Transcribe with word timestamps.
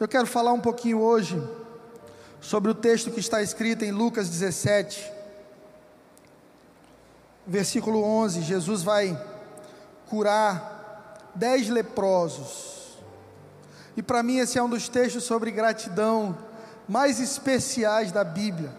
Eu 0.00 0.06
quero 0.06 0.28
falar 0.28 0.52
um 0.52 0.60
pouquinho 0.60 1.00
hoje 1.00 1.42
sobre 2.40 2.70
o 2.70 2.74
texto 2.74 3.10
que 3.10 3.18
está 3.18 3.42
escrito 3.42 3.84
em 3.84 3.90
Lucas 3.90 4.28
17, 4.28 5.12
versículo 7.44 8.04
11. 8.04 8.42
Jesus 8.42 8.84
vai 8.84 9.20
curar 10.08 11.32
dez 11.34 11.68
leprosos. 11.68 12.96
E 13.96 14.02
para 14.02 14.22
mim, 14.22 14.38
esse 14.38 14.56
é 14.56 14.62
um 14.62 14.68
dos 14.68 14.88
textos 14.88 15.24
sobre 15.24 15.50
gratidão 15.50 16.38
mais 16.88 17.18
especiais 17.18 18.12
da 18.12 18.22
Bíblia. 18.22 18.72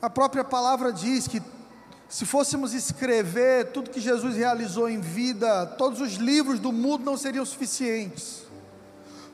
A 0.00 0.08
própria 0.08 0.44
palavra 0.44 0.92
diz 0.92 1.26
que 1.26 1.42
se 2.10 2.26
fôssemos 2.26 2.74
escrever 2.74 3.70
tudo 3.70 3.90
que 3.90 4.00
Jesus 4.00 4.34
realizou 4.34 4.90
em 4.90 5.00
vida, 5.00 5.64
todos 5.64 6.00
os 6.00 6.14
livros 6.14 6.58
do 6.58 6.72
mundo 6.72 7.04
não 7.04 7.16
seriam 7.16 7.46
suficientes. 7.46 8.42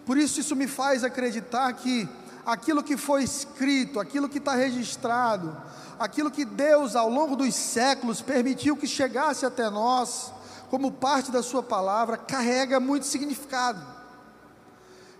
Por 0.04 0.18
isso, 0.18 0.38
isso 0.38 0.54
me 0.54 0.68
faz 0.68 1.02
acreditar 1.02 1.72
que 1.72 2.06
aquilo 2.44 2.82
que 2.82 2.98
foi 2.98 3.24
escrito, 3.24 3.98
aquilo 3.98 4.28
que 4.28 4.36
está 4.36 4.54
registrado, 4.54 5.56
aquilo 5.98 6.30
que 6.30 6.44
Deus 6.44 6.94
ao 6.94 7.08
longo 7.08 7.34
dos 7.34 7.54
séculos 7.54 8.20
permitiu 8.20 8.76
que 8.76 8.86
chegasse 8.86 9.46
até 9.46 9.70
nós, 9.70 10.30
como 10.68 10.92
parte 10.92 11.32
da 11.32 11.42
Sua 11.42 11.62
palavra, 11.62 12.18
carrega 12.18 12.78
muito 12.78 13.06
significado, 13.06 13.80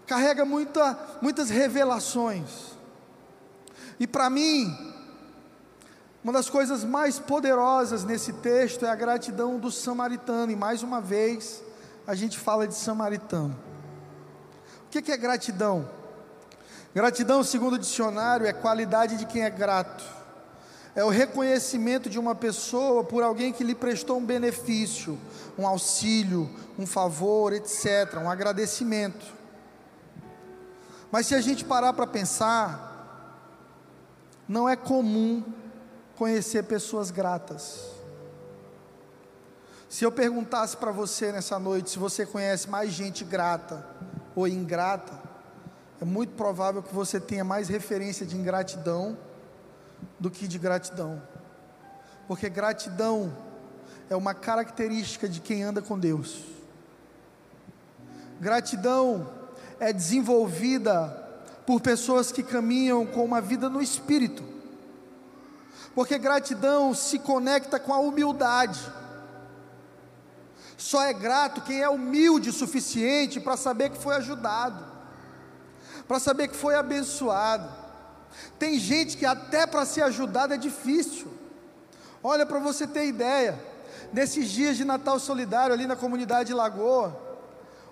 carrega 0.07 0.45
muita, 0.45 0.99
muitas 1.23 1.49
revelações. 1.49 2.51
E 3.99 4.07
para 4.07 4.29
mim, 4.29 4.95
uma 6.27 6.33
das 6.33 6.51
coisas 6.51 6.83
mais 6.83 7.21
poderosas 7.21 8.03
nesse 8.03 8.33
texto 8.33 8.85
é 8.85 8.91
a 8.91 8.97
gratidão 8.97 9.61
do 9.61 9.71
samaritano, 9.71 10.51
e 10.51 10.57
mais 10.57 10.83
uma 10.83 11.01
vez 11.01 11.63
a 12.05 12.17
gente 12.17 12.37
fala 12.37 12.67
de 12.67 12.75
samaritano. 12.75 13.57
O 14.85 14.89
que 14.91 15.13
é 15.13 15.17
gratidão? 15.17 15.89
Gratidão, 16.93 17.45
segundo 17.45 17.75
o 17.75 17.79
dicionário, 17.79 18.45
é 18.45 18.53
qualidade 18.53 19.19
de 19.19 19.25
quem 19.25 19.45
é 19.45 19.51
grato, 19.51 20.03
é 20.97 21.05
o 21.05 21.11
reconhecimento 21.11 22.11
de 22.11 22.19
uma 22.19 22.35
pessoa 22.35 23.05
por 23.05 23.23
alguém 23.23 23.53
que 23.53 23.63
lhe 23.63 23.77
prestou 23.77 24.19
um 24.19 24.27
benefício, 24.27 25.17
um 25.57 25.65
auxílio, 25.65 26.51
um 26.77 26.89
favor, 26.89 27.53
etc., 27.53 28.17
um 28.21 28.29
agradecimento. 28.29 29.25
Mas 31.09 31.29
se 31.29 31.37
a 31.37 31.41
gente 31.41 31.65
parar 31.65 31.93
para 31.93 32.05
pensar, 32.05 32.83
não 34.49 34.69
é 34.69 34.75
comum 34.75 35.45
conhecer 36.17 36.65
pessoas 36.65 37.11
gratas. 37.11 37.85
Se 39.89 40.05
eu 40.05 40.11
perguntasse 40.11 40.77
para 40.77 40.91
você 40.91 41.31
nessa 41.31 41.59
noite 41.59 41.91
se 41.91 41.99
você 41.99 42.27
conhece 42.27 42.69
mais 42.69 42.91
gente 42.91 43.25
grata 43.25 43.87
ou 44.35 44.49
ingrata, 44.49 45.23
é 46.01 46.05
muito 46.05 46.35
provável 46.35 46.83
que 46.83 46.95
você 46.95 47.21
tenha 47.21 47.45
mais 47.45 47.69
referência 47.69 48.27
de 48.27 48.37
ingratidão 48.37 49.17
do 50.19 50.31
que 50.31 50.49
de 50.49 50.59
gratidão. 50.59 51.23
Porque 52.27 52.49
gratidão 52.49 53.35
é 54.11 54.17
uma 54.17 54.35
característica 54.35 55.29
de 55.29 55.41
quem 55.41 55.63
anda 55.63 55.81
com 55.81 55.99
Deus. 55.99 56.45
Gratidão 58.41 59.31
é 59.79 59.93
desenvolvida 59.93 61.25
por 61.65 61.81
pessoas 61.81 62.31
que 62.33 62.43
caminham 62.43 63.07
com 63.07 63.25
uma 63.25 63.41
vida 63.41 63.69
no 63.69 63.81
espírito 63.81 64.56
porque 65.97 66.19
gratidão 66.19 66.93
se 66.93 67.19
conecta 67.19 67.81
com 67.81 67.95
a 67.95 67.99
humildade. 67.99 68.79
Só 70.77 71.03
é 71.03 71.15
grato 71.15 71.63
quem 71.63 71.81
é 71.81 71.89
humilde 71.89 72.51
o 72.51 72.53
suficiente 72.53 73.41
para 73.41 73.57
saber 73.57 73.89
que 73.89 73.97
foi 73.97 74.15
ajudado, 74.17 74.85
para 76.07 76.21
saber 76.21 76.49
que 76.49 76.55
foi 76.55 76.75
abençoado. 76.75 77.67
Tem 78.59 78.79
gente 78.79 79.17
que 79.17 79.25
até 79.25 79.67
para 79.67 79.87
ser 79.87 80.03
ajudado 80.03 80.53
é 80.53 80.59
difícil. 80.59 81.33
Olha 82.23 82.45
para 82.45 82.59
você 82.59 82.87
ter 82.87 83.07
ideia, 83.07 83.59
nesses 84.13 84.51
dias 84.51 84.77
de 84.77 84.85
Natal 84.85 85.19
solidário 85.19 85.73
ali 85.73 85.87
na 85.87 85.97
comunidade 85.97 86.53
Lagoa, 86.53 87.19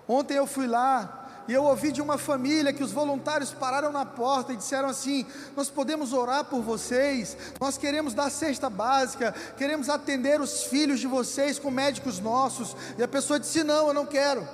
ontem 0.07 0.37
eu 0.37 0.45
fui 0.45 0.67
lá, 0.67 1.24
e 1.47 1.53
eu 1.53 1.63
ouvi 1.63 1.91
de 1.91 2.01
uma 2.01 2.17
família 2.17 2.73
que 2.73 2.83
os 2.83 2.91
voluntários 2.91 3.51
pararam 3.51 3.91
na 3.91 4.05
porta 4.05 4.51
e 4.51 4.57
disseram 4.57 4.89
assim: 4.89 5.25
Nós 5.55 5.69
podemos 5.69 6.11
orar 6.11 6.45
por 6.45 6.61
vocês, 6.61 7.37
nós 7.59 7.77
queremos 7.77 8.13
dar 8.13 8.31
cesta 8.31 8.69
básica, 8.69 9.31
queremos 9.55 9.87
atender 9.87 10.41
os 10.41 10.63
filhos 10.63 10.99
de 10.99 11.07
vocês 11.07 11.59
com 11.59 11.69
médicos 11.69 12.19
nossos. 12.19 12.75
E 12.97 13.03
a 13.03 13.07
pessoa 13.07 13.39
disse: 13.39 13.63
Não, 13.63 13.87
eu 13.87 13.93
não 13.93 14.05
quero. 14.05 14.47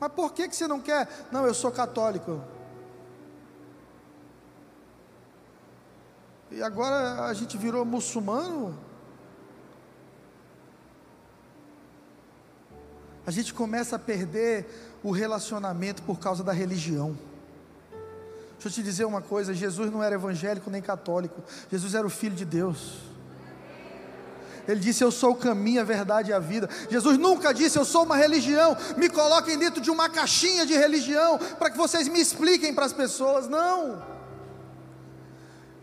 Mas 0.00 0.12
por 0.12 0.32
que, 0.32 0.48
que 0.48 0.56
você 0.56 0.66
não 0.66 0.80
quer? 0.80 1.08
Não, 1.30 1.46
eu 1.46 1.52
sou 1.52 1.70
católico. 1.70 2.40
E 6.50 6.62
agora 6.62 7.26
a 7.26 7.34
gente 7.34 7.58
virou 7.58 7.84
muçulmano? 7.84 8.87
A 13.28 13.30
gente 13.30 13.52
começa 13.52 13.96
a 13.96 13.98
perder 13.98 14.64
o 15.04 15.10
relacionamento 15.10 16.02
por 16.02 16.18
causa 16.18 16.42
da 16.42 16.50
religião. 16.50 17.14
Deixa 18.54 18.68
eu 18.68 18.72
te 18.72 18.82
dizer 18.82 19.04
uma 19.04 19.20
coisa: 19.20 19.52
Jesus 19.52 19.92
não 19.92 20.02
era 20.02 20.14
evangélico 20.14 20.70
nem 20.70 20.80
católico, 20.80 21.42
Jesus 21.70 21.94
era 21.94 22.06
o 22.06 22.10
Filho 22.10 22.34
de 22.34 22.46
Deus. 22.46 23.00
Ele 24.66 24.80
disse: 24.80 25.04
Eu 25.04 25.10
sou 25.10 25.32
o 25.32 25.36
caminho, 25.36 25.82
a 25.82 25.84
verdade 25.84 26.30
e 26.30 26.32
a 26.32 26.38
vida. 26.38 26.70
Jesus 26.88 27.18
nunca 27.18 27.52
disse: 27.52 27.78
Eu 27.78 27.84
sou 27.84 28.04
uma 28.04 28.16
religião, 28.16 28.74
me 28.96 29.10
coloquem 29.10 29.58
dentro 29.58 29.82
de 29.82 29.90
uma 29.90 30.08
caixinha 30.08 30.64
de 30.64 30.72
religião 30.72 31.38
para 31.58 31.70
que 31.70 31.76
vocês 31.76 32.08
me 32.08 32.18
expliquem 32.18 32.72
para 32.72 32.86
as 32.86 32.94
pessoas. 32.94 33.46
Não. 33.46 34.02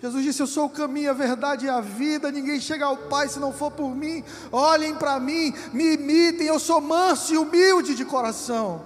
Jesus 0.06 0.24
disse: 0.24 0.42
Eu 0.42 0.48
sou 0.48 0.66
o 0.66 0.70
caminho, 0.70 1.10
a 1.10 1.14
verdade 1.14 1.66
e 1.66 1.70
a 1.70 1.82
vida. 1.82 2.32
Ninguém 2.32 2.60
chega 2.60 2.86
ao 2.86 2.96
Pai 2.96 3.28
se 3.28 3.40
não 3.40 3.52
for 3.52 3.72
por 3.72 3.96
mim. 3.96 4.24
Olhem 4.52 4.96
para 4.96 5.20
mim, 5.20 5.52
me 5.74 5.96
imitem. 5.96 6.46
Eu 6.46 6.60
sou 6.60 6.80
manso 6.80 7.34
e 7.34 7.38
humilde 7.38 7.96
de 7.96 8.06
coração. 8.06 8.84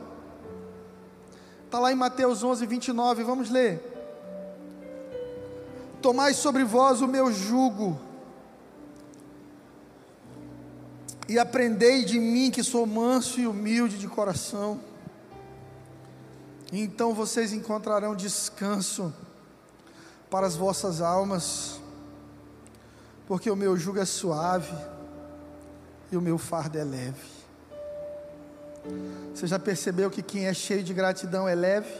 Está 1.65 1.77
lá 1.77 1.91
em 1.91 1.95
Mateus 1.95 2.41
11, 2.41 2.65
29. 2.65 3.23
Vamos 3.23 3.49
ler. 3.49 3.83
Tomai 6.01 6.33
sobre 6.33 6.63
vós 6.63 7.01
o 7.01 7.07
meu 7.07 7.33
jugo. 7.33 7.99
E 11.27 11.37
aprendei 11.37 12.05
de 12.05 12.17
mim 12.17 12.49
que 12.49 12.63
sou 12.63 12.85
manso 12.85 13.41
e 13.41 13.45
humilde 13.45 13.99
de 13.99 14.07
coração. 14.07 14.79
Então 16.71 17.13
vocês 17.13 17.51
encontrarão 17.51 18.15
descanso 18.15 19.13
para 20.29 20.45
as 20.45 20.55
vossas 20.55 21.01
almas, 21.01 21.79
porque 23.27 23.49
o 23.49 23.55
meu 23.55 23.75
jugo 23.75 23.99
é 23.99 24.05
suave 24.05 24.73
e 26.11 26.17
o 26.17 26.21
meu 26.21 26.37
fardo 26.37 26.77
é 26.77 26.83
leve. 26.83 27.39
Você 29.33 29.47
já 29.47 29.59
percebeu 29.59 30.09
que 30.09 30.21
quem 30.21 30.47
é 30.47 30.53
cheio 30.53 30.83
de 30.83 30.93
gratidão 30.93 31.47
é 31.47 31.55
leve 31.55 31.93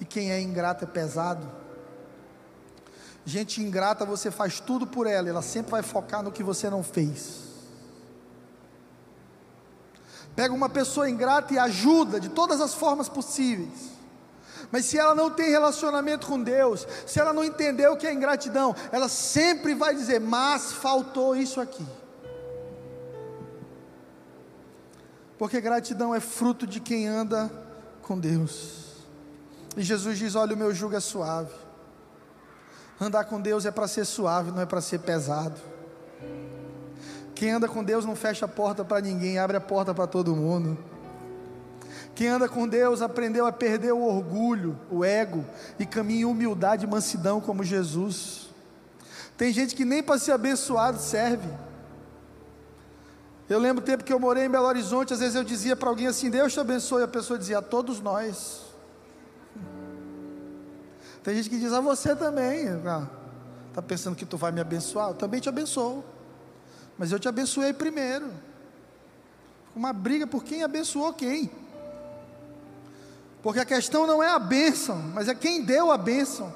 e 0.00 0.04
quem 0.04 0.30
é 0.30 0.40
ingrato 0.40 0.84
é 0.84 0.86
pesado? 0.86 1.48
Gente 3.24 3.62
ingrata, 3.62 4.04
você 4.04 4.30
faz 4.30 4.58
tudo 4.58 4.86
por 4.86 5.06
ela, 5.06 5.28
ela 5.28 5.42
sempre 5.42 5.72
vai 5.72 5.82
focar 5.82 6.22
no 6.22 6.32
que 6.32 6.42
você 6.42 6.70
não 6.70 6.82
fez. 6.82 7.48
Pega 10.34 10.54
uma 10.54 10.68
pessoa 10.68 11.10
ingrata 11.10 11.52
e 11.52 11.58
ajuda 11.58 12.20
de 12.20 12.28
todas 12.28 12.60
as 12.60 12.72
formas 12.72 13.08
possíveis. 13.08 13.97
Mas 14.70 14.84
se 14.84 14.98
ela 14.98 15.14
não 15.14 15.30
tem 15.30 15.50
relacionamento 15.50 16.26
com 16.26 16.42
Deus, 16.42 16.86
se 17.06 17.18
ela 17.18 17.32
não 17.32 17.42
entendeu 17.44 17.92
o 17.92 17.96
que 17.96 18.06
é 18.06 18.12
ingratidão, 18.12 18.74
ela 18.92 19.08
sempre 19.08 19.74
vai 19.74 19.94
dizer: 19.94 20.20
Mas 20.20 20.72
faltou 20.72 21.34
isso 21.34 21.60
aqui. 21.60 21.86
Porque 25.38 25.60
gratidão 25.60 26.14
é 26.14 26.20
fruto 26.20 26.66
de 26.66 26.80
quem 26.80 27.06
anda 27.06 27.50
com 28.02 28.18
Deus. 28.18 28.88
E 29.76 29.82
Jesus 29.82 30.18
diz: 30.18 30.34
Olha, 30.34 30.54
o 30.54 30.58
meu 30.58 30.74
jugo 30.74 30.96
é 30.96 31.00
suave. 31.00 31.52
Andar 33.00 33.24
com 33.24 33.40
Deus 33.40 33.64
é 33.64 33.70
para 33.70 33.86
ser 33.86 34.04
suave, 34.04 34.50
não 34.50 34.60
é 34.60 34.66
para 34.66 34.80
ser 34.80 34.98
pesado. 34.98 35.58
Quem 37.34 37.52
anda 37.52 37.68
com 37.68 37.84
Deus 37.84 38.04
não 38.04 38.16
fecha 38.16 38.46
a 38.46 38.48
porta 38.48 38.84
para 38.84 39.00
ninguém, 39.00 39.38
abre 39.38 39.56
a 39.56 39.60
porta 39.60 39.94
para 39.94 40.08
todo 40.08 40.34
mundo. 40.34 40.76
Quem 42.18 42.26
anda 42.26 42.48
com 42.48 42.66
Deus 42.66 43.00
aprendeu 43.00 43.46
a 43.46 43.52
perder 43.52 43.92
o 43.92 44.02
orgulho, 44.02 44.76
o 44.90 45.04
ego 45.04 45.44
e 45.78 45.86
caminha 45.86 46.22
em 46.22 46.24
humildade 46.24 46.84
e 46.84 46.88
mansidão 46.88 47.40
como 47.40 47.62
Jesus. 47.62 48.48
Tem 49.36 49.52
gente 49.52 49.72
que 49.72 49.84
nem 49.84 50.02
para 50.02 50.18
ser 50.18 50.32
abençoado 50.32 50.98
serve. 50.98 51.48
Eu 53.48 53.60
lembro 53.60 53.84
o 53.84 53.86
tempo 53.86 54.02
que 54.02 54.12
eu 54.12 54.18
morei 54.18 54.46
em 54.46 54.50
Belo 54.50 54.66
Horizonte, 54.66 55.12
às 55.12 55.20
vezes 55.20 55.36
eu 55.36 55.44
dizia 55.44 55.76
para 55.76 55.90
alguém 55.90 56.08
assim: 56.08 56.28
Deus 56.28 56.52
te 56.52 56.58
abençoe, 56.58 57.04
a 57.04 57.06
pessoa 57.06 57.38
dizia: 57.38 57.58
a 57.58 57.62
todos 57.62 58.00
nós. 58.00 58.62
Tem 61.22 61.36
gente 61.36 61.48
que 61.48 61.60
diz 61.60 61.72
a 61.72 61.80
você 61.80 62.16
também. 62.16 62.64
Está 62.64 63.08
ah, 63.76 63.82
pensando 63.82 64.16
que 64.16 64.26
tu 64.26 64.36
vai 64.36 64.50
me 64.50 64.60
abençoar? 64.60 65.10
Eu 65.10 65.14
também 65.14 65.38
te 65.38 65.48
abençoo. 65.48 66.04
Mas 66.98 67.12
eu 67.12 67.20
te 67.20 67.28
abençoei 67.28 67.72
primeiro. 67.72 68.28
uma 69.72 69.92
briga 69.92 70.26
por 70.26 70.42
quem 70.42 70.64
abençoou 70.64 71.12
quem. 71.12 71.67
Porque 73.42 73.60
a 73.60 73.64
questão 73.64 74.06
não 74.06 74.22
é 74.22 74.28
a 74.28 74.38
bênção, 74.38 74.96
mas 75.14 75.28
é 75.28 75.34
quem 75.34 75.62
deu 75.62 75.90
a 75.92 75.96
bênção. 75.96 76.52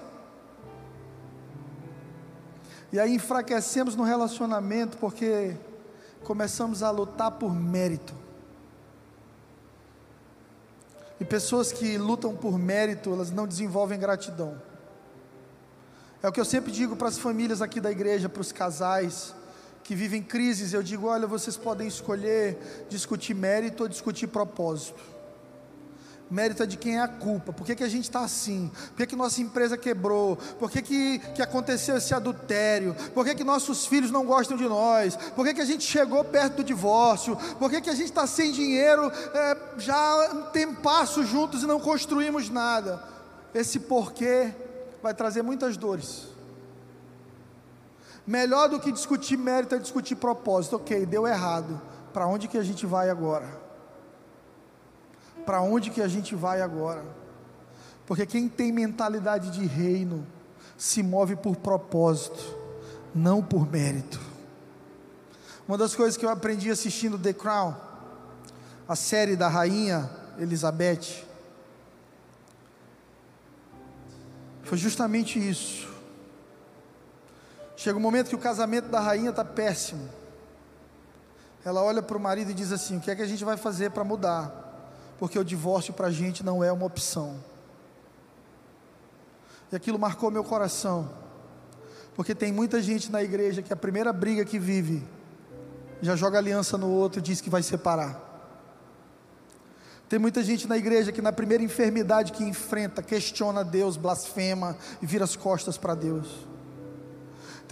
E 2.92 2.98
aí 2.98 3.14
enfraquecemos 3.14 3.94
no 3.94 4.02
relacionamento 4.02 4.98
porque 4.98 5.56
começamos 6.24 6.82
a 6.82 6.90
lutar 6.90 7.30
por 7.32 7.54
mérito. 7.54 8.14
E 11.20 11.24
pessoas 11.24 11.70
que 11.70 11.96
lutam 11.96 12.34
por 12.34 12.58
mérito, 12.58 13.12
elas 13.12 13.30
não 13.30 13.46
desenvolvem 13.46 13.98
gratidão. 13.98 14.60
É 16.20 16.28
o 16.28 16.32
que 16.32 16.40
eu 16.40 16.44
sempre 16.44 16.72
digo 16.72 16.96
para 16.96 17.08
as 17.08 17.16
famílias 17.16 17.62
aqui 17.62 17.80
da 17.80 17.90
igreja, 17.90 18.28
para 18.28 18.40
os 18.40 18.50
casais 18.50 19.34
que 19.84 19.94
vivem 19.94 20.20
crises. 20.20 20.72
Eu 20.72 20.82
digo: 20.82 21.06
olha, 21.06 21.26
vocês 21.28 21.56
podem 21.56 21.86
escolher 21.86 22.86
discutir 22.90 23.34
mérito 23.34 23.84
ou 23.84 23.88
discutir 23.88 24.26
propósito 24.26 25.21
mérito 26.32 26.62
é 26.62 26.66
de 26.66 26.78
quem 26.78 26.96
é 26.96 27.02
a 27.02 27.08
culpa. 27.08 27.52
Por 27.52 27.66
que, 27.66 27.74
que 27.74 27.84
a 27.84 27.88
gente 27.88 28.04
está 28.04 28.20
assim? 28.20 28.70
Por 28.88 28.96
que, 28.96 29.06
que 29.08 29.16
nossa 29.16 29.42
empresa 29.42 29.76
quebrou? 29.76 30.36
Por 30.58 30.70
que, 30.70 30.80
que, 30.80 31.18
que 31.18 31.42
aconteceu 31.42 31.98
esse 31.98 32.14
adultério? 32.14 32.96
Por 33.12 33.24
que, 33.24 33.34
que 33.34 33.44
nossos 33.44 33.86
filhos 33.86 34.10
não 34.10 34.24
gostam 34.24 34.56
de 34.56 34.66
nós? 34.66 35.14
Por 35.36 35.44
que, 35.44 35.52
que 35.52 35.60
a 35.60 35.64
gente 35.66 35.84
chegou 35.84 36.24
perto 36.24 36.56
do 36.56 36.64
divórcio? 36.64 37.36
Por 37.58 37.70
que, 37.70 37.82
que 37.82 37.90
a 37.90 37.94
gente 37.94 38.06
está 38.06 38.26
sem 38.26 38.50
dinheiro 38.50 39.12
é, 39.34 39.56
já 39.76 40.32
um 40.32 40.42
tempasso 40.44 41.22
juntos 41.22 41.62
e 41.62 41.66
não 41.66 41.78
construímos 41.78 42.48
nada? 42.48 43.02
Esse 43.54 43.78
porquê 43.78 44.54
vai 45.02 45.12
trazer 45.12 45.42
muitas 45.42 45.76
dores. 45.76 46.28
Melhor 48.26 48.70
do 48.70 48.80
que 48.80 48.90
discutir 48.90 49.36
mérito 49.36 49.74
é 49.74 49.78
discutir 49.78 50.14
propósito. 50.14 50.76
Ok, 50.76 51.04
deu 51.04 51.26
errado. 51.26 51.78
Para 52.14 52.26
onde 52.26 52.48
que 52.48 52.56
a 52.56 52.62
gente 52.62 52.86
vai 52.86 53.10
agora? 53.10 53.60
Para 55.44 55.60
onde 55.60 55.90
que 55.90 56.00
a 56.00 56.08
gente 56.08 56.34
vai 56.34 56.60
agora? 56.60 57.04
Porque 58.06 58.26
quem 58.26 58.48
tem 58.48 58.72
mentalidade 58.72 59.50
de 59.50 59.64
reino 59.64 60.26
se 60.76 61.02
move 61.02 61.36
por 61.36 61.56
propósito, 61.56 62.58
não 63.14 63.42
por 63.42 63.70
mérito. 63.70 64.20
Uma 65.66 65.78
das 65.78 65.94
coisas 65.94 66.16
que 66.16 66.24
eu 66.24 66.30
aprendi 66.30 66.70
assistindo 66.70 67.18
The 67.18 67.32
Crown, 67.32 67.74
a 68.88 68.96
série 68.96 69.36
da 69.36 69.48
rainha 69.48 70.10
Elizabeth, 70.38 71.24
foi 74.64 74.76
justamente 74.76 75.38
isso. 75.38 75.88
Chega 77.76 77.96
um 77.96 78.02
momento 78.02 78.28
que 78.28 78.34
o 78.34 78.38
casamento 78.38 78.88
da 78.88 79.00
rainha 79.00 79.30
está 79.30 79.44
péssimo. 79.44 80.08
Ela 81.64 81.82
olha 81.82 82.02
para 82.02 82.16
o 82.16 82.20
marido 82.20 82.50
e 82.50 82.54
diz 82.54 82.72
assim: 82.72 82.96
O 82.96 83.00
que 83.00 83.10
é 83.10 83.16
que 83.16 83.22
a 83.22 83.26
gente 83.26 83.44
vai 83.44 83.56
fazer 83.56 83.90
para 83.90 84.04
mudar? 84.04 84.61
Porque 85.22 85.38
o 85.38 85.44
divórcio 85.44 85.94
para 85.94 86.08
a 86.08 86.10
gente 86.10 86.42
não 86.42 86.64
é 86.64 86.72
uma 86.72 86.84
opção. 86.84 87.36
E 89.70 89.76
aquilo 89.76 89.96
marcou 89.96 90.32
meu 90.32 90.42
coração, 90.42 91.08
porque 92.16 92.34
tem 92.34 92.50
muita 92.50 92.82
gente 92.82 93.08
na 93.08 93.22
igreja 93.22 93.62
que 93.62 93.72
a 93.72 93.76
primeira 93.76 94.12
briga 94.12 94.44
que 94.44 94.58
vive, 94.58 95.00
já 96.00 96.16
joga 96.16 96.38
aliança 96.38 96.76
no 96.76 96.90
outro 96.90 97.20
e 97.20 97.22
diz 97.22 97.40
que 97.40 97.48
vai 97.48 97.62
separar. 97.62 98.20
Tem 100.08 100.18
muita 100.18 100.42
gente 100.42 100.66
na 100.66 100.76
igreja 100.76 101.12
que 101.12 101.22
na 101.22 101.30
primeira 101.32 101.62
enfermidade 101.62 102.32
que 102.32 102.42
enfrenta, 102.42 103.00
questiona 103.00 103.64
Deus, 103.64 103.96
blasfema 103.96 104.76
e 105.00 105.06
vira 105.06 105.22
as 105.22 105.36
costas 105.36 105.78
para 105.78 105.94
Deus. 105.94 106.48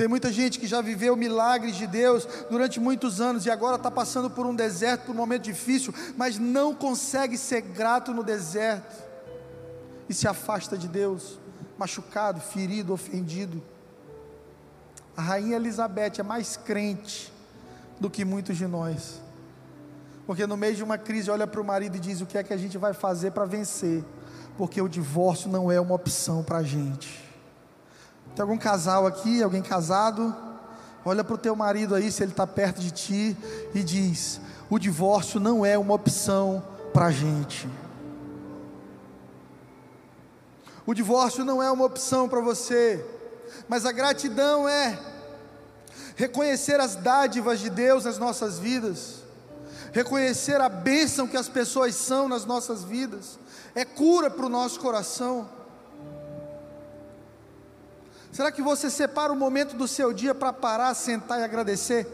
Tem 0.00 0.08
muita 0.08 0.32
gente 0.32 0.58
que 0.58 0.67
já 0.67 0.81
viveu 0.81 1.14
milagres 1.14 1.76
de 1.76 1.87
Deus 1.87 2.26
durante 2.49 2.81
muitos 2.81 3.20
anos 3.20 3.44
e 3.44 3.50
agora 3.50 3.76
está 3.76 3.91
passando 3.91 4.31
por 4.31 4.47
um 4.47 4.55
deserto, 4.55 5.05
por 5.05 5.12
um 5.12 5.19
momento 5.19 5.43
difícil, 5.43 5.93
mas 6.17 6.38
não 6.38 6.75
consegue 6.75 7.37
ser 7.37 7.61
grato 7.61 8.14
no 8.14 8.25
deserto 8.25 8.97
e 10.08 10.14
se 10.14 10.26
afasta 10.26 10.79
de 10.79 10.88
Deus, 10.88 11.38
machucado, 11.76 12.41
ferido, 12.41 12.94
ofendido. 12.94 13.62
A 15.14 15.20
rainha 15.20 15.56
Elizabeth 15.56 16.14
é 16.19 16.23
mais 16.23 16.56
crente 16.56 17.31
do 18.00 18.08
que 18.08 18.25
muitos 18.25 18.56
de 18.56 18.67
nós, 18.67 19.20
porque 20.26 20.46
no 20.46 20.56
meio 20.56 20.75
de 20.75 20.82
uma 20.82 20.96
crise 20.96 21.31
olha 21.31 21.46
para 21.46 21.61
o 21.61 21.64
marido 21.64 21.99
e 21.99 22.00
diz: 22.00 22.23
O 22.23 22.26
que 22.26 22.38
é 22.38 22.43
que 22.43 22.55
a 22.55 22.56
gente 22.56 22.79
vai 22.79 22.94
fazer 22.94 23.32
para 23.32 23.44
vencer? 23.44 24.03
Porque 24.56 24.81
o 24.81 24.88
divórcio 24.88 25.50
não 25.50 25.70
é 25.70 25.79
uma 25.79 25.94
opção 25.94 26.43
para 26.43 26.56
a 26.56 26.62
gente. 26.62 27.19
Tem 28.35 28.43
algum 28.43 28.59
casal 28.59 29.06
aqui, 29.06 29.43
alguém 29.43 29.62
casado? 29.62 30.35
Olha 31.05 31.25
para 31.25 31.35
o 31.35 31.38
teu 31.38 31.56
marido 31.56 31.94
aí, 31.94 32.12
se 32.12 32.23
ele 32.23 32.32
está 32.32 32.47
perto 32.47 32.81
de 32.81 32.91
ti, 32.91 33.37
e 33.75 33.82
diz: 33.82 34.41
o 34.69 34.79
divórcio 34.79 35.41
não 35.41 35.65
é 35.65 35.77
uma 35.77 35.94
opção 35.94 36.62
para 36.93 37.06
a 37.06 37.11
gente. 37.11 37.69
O 40.87 40.94
divórcio 40.94 41.44
não 41.44 41.62
é 41.62 41.71
uma 41.71 41.85
opção 41.85 42.29
para 42.29 42.41
você, 42.41 43.05
mas 43.69 43.87
a 43.87 43.93
gratidão 43.93 44.69
é 44.69 44.99
reconhecer 46.17 46.81
as 46.81 46.97
dádivas 46.97 47.61
de 47.61 47.71
Deus 47.71 48.05
nas 48.05 48.19
nossas 48.19 48.59
vidas, 48.59 49.23
reconhecer 49.93 50.61
a 50.61 50.69
bênção 50.69 51.27
que 51.27 51.37
as 51.37 51.49
pessoas 51.49 51.94
são 51.94 52.29
nas 52.29 52.44
nossas 52.44 52.85
vidas, 52.85 53.38
é 53.75 53.85
cura 53.85 54.31
para 54.31 54.47
o 54.47 54.50
nosso 54.50 54.81
coração. 54.81 55.49
Será 58.32 58.53
que 58.53 58.62
você 58.62 58.88
separa 58.88 59.32
um 59.32 59.37
momento 59.37 59.77
do 59.77 59.88
seu 59.88 60.12
dia 60.12 60.35
para 60.35 60.53
parar, 60.53 60.94
sentar 60.94 61.41
e 61.41 61.43
agradecer? 61.43 62.06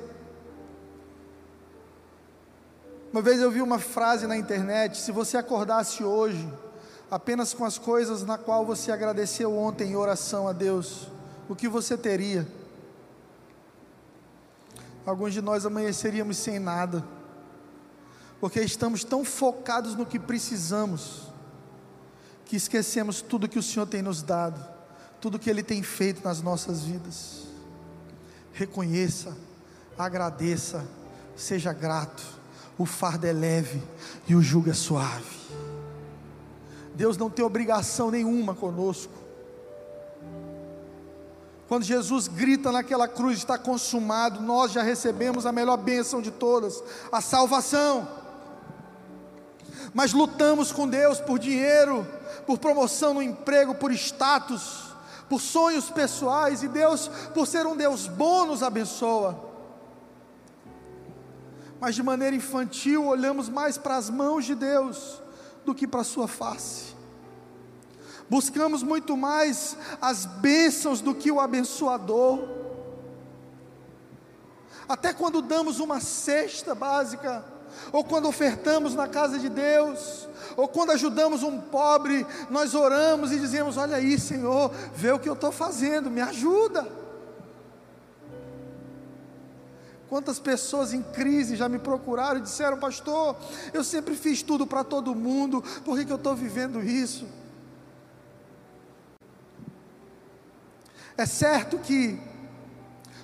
Uma 3.12 3.20
vez 3.20 3.40
eu 3.40 3.50
vi 3.50 3.60
uma 3.60 3.78
frase 3.78 4.26
na 4.26 4.36
internet: 4.36 4.98
se 4.98 5.12
você 5.12 5.36
acordasse 5.36 6.02
hoje 6.02 6.48
apenas 7.10 7.52
com 7.52 7.64
as 7.64 7.76
coisas 7.76 8.22
na 8.22 8.38
qual 8.38 8.64
você 8.64 8.90
agradeceu 8.90 9.56
ontem 9.56 9.90
em 9.90 9.96
oração 9.96 10.48
a 10.48 10.52
Deus, 10.52 11.08
o 11.48 11.54
que 11.54 11.68
você 11.68 11.98
teria? 11.98 12.48
Alguns 15.04 15.34
de 15.34 15.42
nós 15.42 15.66
amanheceríamos 15.66 16.38
sem 16.38 16.58
nada, 16.58 17.04
porque 18.40 18.60
estamos 18.60 19.04
tão 19.04 19.22
focados 19.22 19.94
no 19.94 20.06
que 20.06 20.18
precisamos, 20.18 21.30
que 22.46 22.56
esquecemos 22.56 23.20
tudo 23.20 23.48
que 23.48 23.58
o 23.58 23.62
Senhor 23.62 23.86
tem 23.86 24.00
nos 24.00 24.22
dado 24.22 24.75
tudo 25.26 25.40
que 25.40 25.50
Ele 25.50 25.64
tem 25.64 25.82
feito 25.82 26.22
nas 26.22 26.40
nossas 26.40 26.84
vidas. 26.84 27.48
Reconheça, 28.52 29.36
agradeça, 29.98 30.86
seja 31.34 31.72
grato. 31.72 32.22
O 32.78 32.86
fardo 32.86 33.26
é 33.26 33.32
leve 33.32 33.82
e 34.28 34.36
o 34.36 34.40
jugo 34.40 34.70
é 34.70 34.72
suave. 34.72 35.36
Deus 36.94 37.16
não 37.16 37.28
tem 37.28 37.44
obrigação 37.44 38.08
nenhuma 38.08 38.54
conosco. 38.54 39.12
Quando 41.66 41.82
Jesus 41.82 42.28
grita 42.28 42.70
naquela 42.70 43.08
cruz, 43.08 43.38
está 43.38 43.58
consumado, 43.58 44.40
nós 44.40 44.70
já 44.70 44.82
recebemos 44.84 45.44
a 45.44 45.50
melhor 45.50 45.76
bênção 45.76 46.22
de 46.22 46.30
todas, 46.30 46.80
a 47.10 47.20
salvação. 47.20 48.06
Mas 49.92 50.12
lutamos 50.12 50.70
com 50.70 50.86
Deus 50.86 51.20
por 51.20 51.40
dinheiro, 51.40 52.06
por 52.46 52.58
promoção 52.58 53.14
no 53.14 53.20
emprego, 53.20 53.74
por 53.74 53.90
status 53.90 54.85
por 55.28 55.40
sonhos 55.40 55.90
pessoais, 55.90 56.62
e 56.62 56.68
Deus, 56.68 57.08
por 57.34 57.46
ser 57.46 57.66
um 57.66 57.76
Deus 57.76 58.06
bom, 58.06 58.46
nos 58.46 58.62
abençoa. 58.62 59.44
Mas 61.80 61.94
de 61.94 62.02
maneira 62.02 62.34
infantil, 62.34 63.06
olhamos 63.06 63.48
mais 63.48 63.76
para 63.76 63.96
as 63.96 64.08
mãos 64.08 64.44
de 64.44 64.54
Deus 64.54 65.20
do 65.64 65.74
que 65.74 65.86
para 65.86 66.00
a 66.00 66.04
sua 66.04 66.28
face. 66.28 66.94
Buscamos 68.28 68.82
muito 68.82 69.16
mais 69.16 69.76
as 70.00 70.26
bênçãos 70.26 71.00
do 71.00 71.14
que 71.14 71.30
o 71.30 71.40
abençoador. 71.40 72.40
Até 74.88 75.12
quando 75.12 75.42
damos 75.42 75.80
uma 75.80 76.00
cesta 76.00 76.74
básica, 76.74 77.44
ou 77.92 78.04
quando 78.04 78.28
ofertamos 78.28 78.94
na 78.94 79.06
casa 79.06 79.38
de 79.38 79.48
Deus, 79.48 80.28
ou 80.56 80.68
quando 80.68 80.92
ajudamos 80.92 81.42
um 81.42 81.60
pobre, 81.60 82.26
nós 82.50 82.74
oramos 82.74 83.32
e 83.32 83.38
dizemos: 83.38 83.76
Olha 83.76 83.96
aí, 83.96 84.18
Senhor, 84.18 84.70
vê 84.94 85.12
o 85.12 85.18
que 85.18 85.28
eu 85.28 85.34
estou 85.34 85.52
fazendo, 85.52 86.10
me 86.10 86.20
ajuda. 86.20 86.86
Quantas 90.08 90.38
pessoas 90.38 90.92
em 90.92 91.02
crise 91.02 91.56
já 91.56 91.68
me 91.68 91.78
procuraram 91.78 92.38
e 92.38 92.42
disseram, 92.42 92.78
pastor, 92.78 93.36
eu 93.72 93.82
sempre 93.82 94.14
fiz 94.14 94.40
tudo 94.40 94.66
para 94.66 94.84
todo 94.84 95.14
mundo, 95.14 95.62
por 95.84 95.98
que, 95.98 96.04
que 96.04 96.12
eu 96.12 96.16
estou 96.16 96.34
vivendo 96.34 96.80
isso? 96.80 97.26
É 101.18 101.26
certo 101.26 101.78
que 101.78 102.20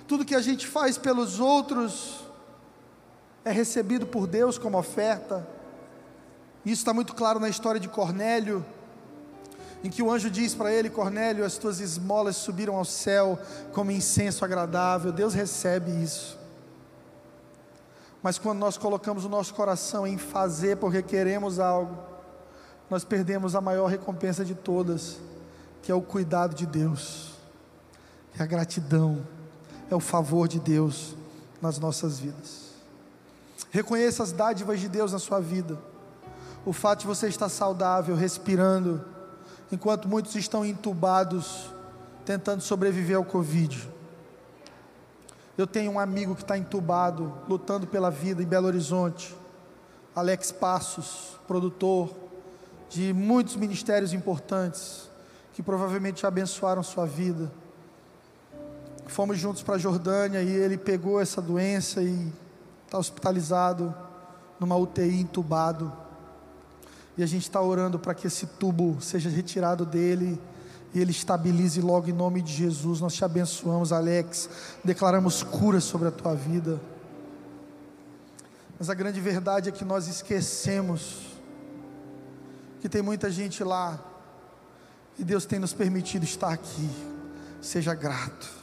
tudo 0.07 0.25
que 0.25 0.35
a 0.35 0.41
gente 0.41 0.67
faz 0.67 0.97
pelos 0.97 1.39
outros 1.39 2.22
é 3.45 3.51
recebido 3.51 4.05
por 4.05 4.27
Deus 4.27 4.57
como 4.57 4.77
oferta. 4.77 5.45
Isso 6.65 6.81
está 6.81 6.93
muito 6.93 7.13
claro 7.13 7.39
na 7.39 7.49
história 7.49 7.79
de 7.79 7.89
Cornélio, 7.89 8.65
em 9.83 9.89
que 9.89 10.01
o 10.01 10.09
anjo 10.09 10.29
diz 10.29 10.55
para 10.55 10.71
ele: 10.71 10.89
Cornélio, 10.89 11.43
as 11.43 11.57
tuas 11.57 11.79
esmolas 11.79 12.37
subiram 12.37 12.75
ao 12.75 12.85
céu 12.85 13.37
como 13.73 13.91
incenso 13.91 14.45
agradável. 14.45 15.11
Deus 15.11 15.33
recebe 15.33 15.91
isso. 15.91 16.39
Mas 18.21 18.37
quando 18.37 18.59
nós 18.59 18.77
colocamos 18.77 19.25
o 19.25 19.29
nosso 19.29 19.53
coração 19.53 20.07
em 20.07 20.17
fazer 20.17 20.77
porque 20.77 21.01
queremos 21.01 21.59
algo, 21.59 21.97
nós 22.89 23.03
perdemos 23.03 23.53
a 23.53 23.59
maior 23.59 23.87
recompensa 23.87 24.45
de 24.45 24.55
todas, 24.55 25.17
que 25.81 25.91
é 25.91 25.95
o 25.95 26.01
cuidado 26.01 26.55
de 26.55 26.65
Deus, 26.65 27.33
é 28.39 28.41
a 28.41 28.45
gratidão, 28.45 29.27
é 29.91 29.95
o 29.95 29.99
favor 29.99 30.47
de 30.47 30.57
Deus 30.57 31.17
nas 31.61 31.77
nossas 31.77 32.19
vidas. 32.19 32.62
Reconheça 33.73 34.21
as 34.21 34.31
dádivas 34.31 34.79
de 34.79 34.87
Deus 34.87 35.11
na 35.11 35.17
sua 35.17 35.39
vida. 35.39 35.79
O 36.63 36.71
fato 36.71 36.99
de 36.99 37.07
você 37.07 37.27
estar 37.27 37.49
saudável, 37.49 38.15
respirando, 38.15 39.03
enquanto 39.71 40.07
muitos 40.07 40.35
estão 40.35 40.63
entubados, 40.63 41.73
tentando 42.23 42.61
sobreviver 42.61 43.17
ao 43.17 43.25
Covid. 43.25 43.89
Eu 45.57 45.65
tenho 45.65 45.91
um 45.91 45.99
amigo 45.99 46.35
que 46.35 46.43
está 46.43 46.55
entubado, 46.55 47.35
lutando 47.49 47.87
pela 47.87 48.11
vida 48.11 48.43
em 48.43 48.45
Belo 48.45 48.67
Horizonte. 48.67 49.35
Alex 50.15 50.51
Passos, 50.51 51.39
produtor 51.47 52.13
de 52.91 53.11
muitos 53.11 53.55
ministérios 53.55 54.13
importantes, 54.13 55.09
que 55.51 55.63
provavelmente 55.63 56.27
abençoaram 56.27 56.83
sua 56.83 57.07
vida. 57.07 57.51
Fomos 59.07 59.39
juntos 59.39 59.63
para 59.63 59.75
a 59.75 59.79
Jordânia 59.79 60.43
e 60.43 60.49
ele 60.49 60.77
pegou 60.77 61.19
essa 61.19 61.41
doença 61.41 62.03
e 62.03 62.31
está 62.93 62.99
hospitalizado 62.99 63.93
numa 64.59 64.75
UTI 64.75 65.21
entubado. 65.21 65.91
E 67.17 67.23
a 67.23 67.25
gente 67.25 67.43
está 67.43 67.59
orando 67.59 67.97
para 67.97 68.13
que 68.13 68.27
esse 68.27 68.45
tubo 68.45 69.01
seja 69.01 69.29
retirado 69.31 69.83
dele 69.83 70.39
e 70.93 70.99
Ele 70.99 71.09
estabilize 71.09 71.81
logo 71.81 72.07
em 72.07 72.13
nome 72.13 72.39
de 72.39 72.53
Jesus. 72.53 73.01
Nós 73.01 73.15
te 73.15 73.25
abençoamos, 73.25 73.91
Alex. 73.91 74.47
Declaramos 74.83 75.41
cura 75.41 75.79
sobre 75.79 76.07
a 76.07 76.11
tua 76.11 76.35
vida. 76.35 76.79
Mas 78.77 78.91
a 78.91 78.93
grande 78.93 79.19
verdade 79.19 79.69
é 79.69 79.71
que 79.71 79.83
nós 79.83 80.07
esquecemos 80.07 81.39
que 82.79 82.87
tem 82.87 83.01
muita 83.01 83.31
gente 83.31 83.63
lá 83.63 83.99
e 85.17 85.23
Deus 85.23 85.45
tem 85.45 85.57
nos 85.57 85.73
permitido 85.73 86.23
estar 86.25 86.49
aqui. 86.49 86.89
Seja 87.59 87.95
grato. 87.95 88.62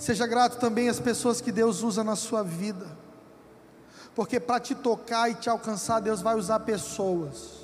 Seja 0.00 0.26
grato 0.26 0.56
também 0.56 0.88
às 0.88 0.98
pessoas 0.98 1.42
que 1.42 1.52
Deus 1.52 1.82
usa 1.82 2.02
na 2.02 2.16
sua 2.16 2.42
vida. 2.42 2.86
Porque 4.14 4.40
para 4.40 4.58
te 4.58 4.74
tocar 4.74 5.30
e 5.30 5.34
te 5.34 5.50
alcançar, 5.50 6.00
Deus 6.00 6.22
vai 6.22 6.34
usar 6.36 6.60
pessoas. 6.60 7.60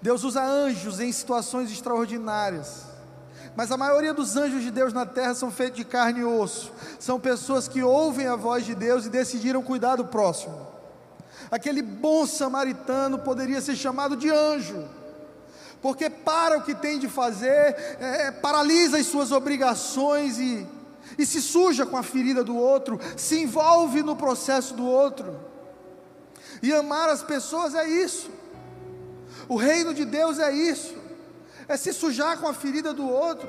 Deus 0.00 0.24
usa 0.24 0.42
anjos 0.42 0.98
em 0.98 1.12
situações 1.12 1.70
extraordinárias. 1.70 2.84
Mas 3.54 3.70
a 3.70 3.76
maioria 3.76 4.14
dos 4.14 4.34
anjos 4.34 4.62
de 4.62 4.70
Deus 4.70 4.94
na 4.94 5.04
terra 5.04 5.34
são 5.34 5.50
feitos 5.50 5.76
de 5.76 5.84
carne 5.84 6.20
e 6.20 6.24
osso. 6.24 6.72
São 6.98 7.20
pessoas 7.20 7.68
que 7.68 7.82
ouvem 7.82 8.26
a 8.26 8.34
voz 8.34 8.64
de 8.64 8.74
Deus 8.74 9.04
e 9.04 9.10
decidiram 9.10 9.62
cuidar 9.62 9.96
do 9.96 10.06
próximo. 10.06 10.66
Aquele 11.50 11.82
bom 11.82 12.26
samaritano 12.26 13.18
poderia 13.18 13.60
ser 13.60 13.76
chamado 13.76 14.16
de 14.16 14.30
anjo, 14.30 14.88
porque 15.82 16.08
para 16.08 16.56
o 16.56 16.62
que 16.62 16.74
tem 16.74 16.98
de 16.98 17.08
fazer, 17.08 17.76
é, 18.00 18.30
paralisa 18.30 18.96
as 18.96 19.06
suas 19.06 19.30
obrigações 19.30 20.38
e, 20.38 20.66
e 21.18 21.24
se 21.24 21.40
suja 21.40 21.86
com 21.86 21.96
a 21.96 22.02
ferida 22.02 22.42
do 22.42 22.56
outro, 22.56 23.00
se 23.16 23.40
envolve 23.40 24.02
no 24.02 24.16
processo 24.16 24.74
do 24.74 24.84
outro. 24.84 25.38
E 26.62 26.72
amar 26.72 27.08
as 27.08 27.22
pessoas 27.22 27.74
é 27.74 27.88
isso. 27.88 28.30
O 29.48 29.56
reino 29.56 29.94
de 29.94 30.04
Deus 30.04 30.38
é 30.38 30.52
isso, 30.52 30.94
é 31.68 31.76
se 31.76 31.92
sujar 31.92 32.38
com 32.38 32.48
a 32.48 32.54
ferida 32.54 32.92
do 32.92 33.08
outro, 33.08 33.48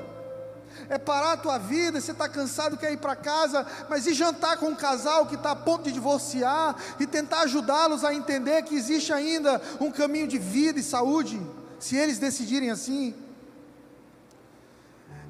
é 0.88 0.96
parar 0.96 1.32
a 1.32 1.36
tua 1.36 1.58
vida, 1.58 2.00
você 2.00 2.12
está 2.12 2.28
cansado, 2.28 2.76
quer 2.76 2.92
ir 2.92 2.98
para 2.98 3.16
casa, 3.16 3.66
mas 3.88 4.06
ir 4.06 4.14
jantar 4.14 4.58
com 4.58 4.66
um 4.66 4.74
casal 4.76 5.26
que 5.26 5.34
está 5.34 5.52
a 5.52 5.56
ponto 5.56 5.84
de 5.84 5.92
divorciar 5.92 6.76
e 7.00 7.06
tentar 7.06 7.40
ajudá-los 7.40 8.04
a 8.04 8.14
entender 8.14 8.62
que 8.62 8.76
existe 8.76 9.12
ainda 9.12 9.60
um 9.80 9.90
caminho 9.90 10.28
de 10.28 10.38
vida 10.38 10.78
e 10.78 10.82
saúde, 10.82 11.40
se 11.80 11.96
eles 11.96 12.18
decidirem 12.18 12.70
assim. 12.70 13.14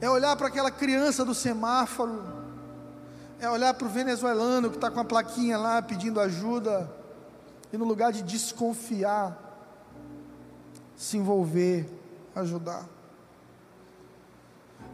É 0.01 0.09
olhar 0.09 0.37
para 0.37 0.49
aquela 0.49 0.71
criança 0.71 1.25
do 1.25 1.35
semáforo, 1.35 2.23
é 3.41 3.51
olhar 3.51 3.75
para 3.75 3.87
o 3.87 3.91
venezuelano 3.91 4.71
que 4.71 4.77
está 4.77 4.91
com 4.91 5.01
a 5.01 5.05
plaquinha 5.05 5.59
lá 5.59 5.83
pedindo 5.83 6.21
ajuda, 6.21 6.91
e 7.73 7.77
no 7.77 7.85
lugar 7.85 8.13
de 8.13 8.23
desconfiar, 8.23 9.37
se 10.97 11.17
envolver, 11.17 11.89
ajudar. 12.35 12.87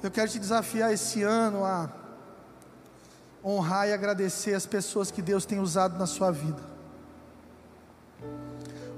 Eu 0.02 0.10
quero 0.10 0.30
te 0.30 0.38
desafiar 0.38 0.92
esse 0.92 1.22
ano 1.22 1.64
a 1.64 1.88
honrar 3.44 3.88
e 3.88 3.92
agradecer 3.92 4.54
as 4.54 4.66
pessoas 4.66 5.10
que 5.10 5.20
Deus 5.20 5.44
tem 5.44 5.60
usado 5.60 5.98
na 5.98 6.06
sua 6.06 6.30
vida. 6.30 6.62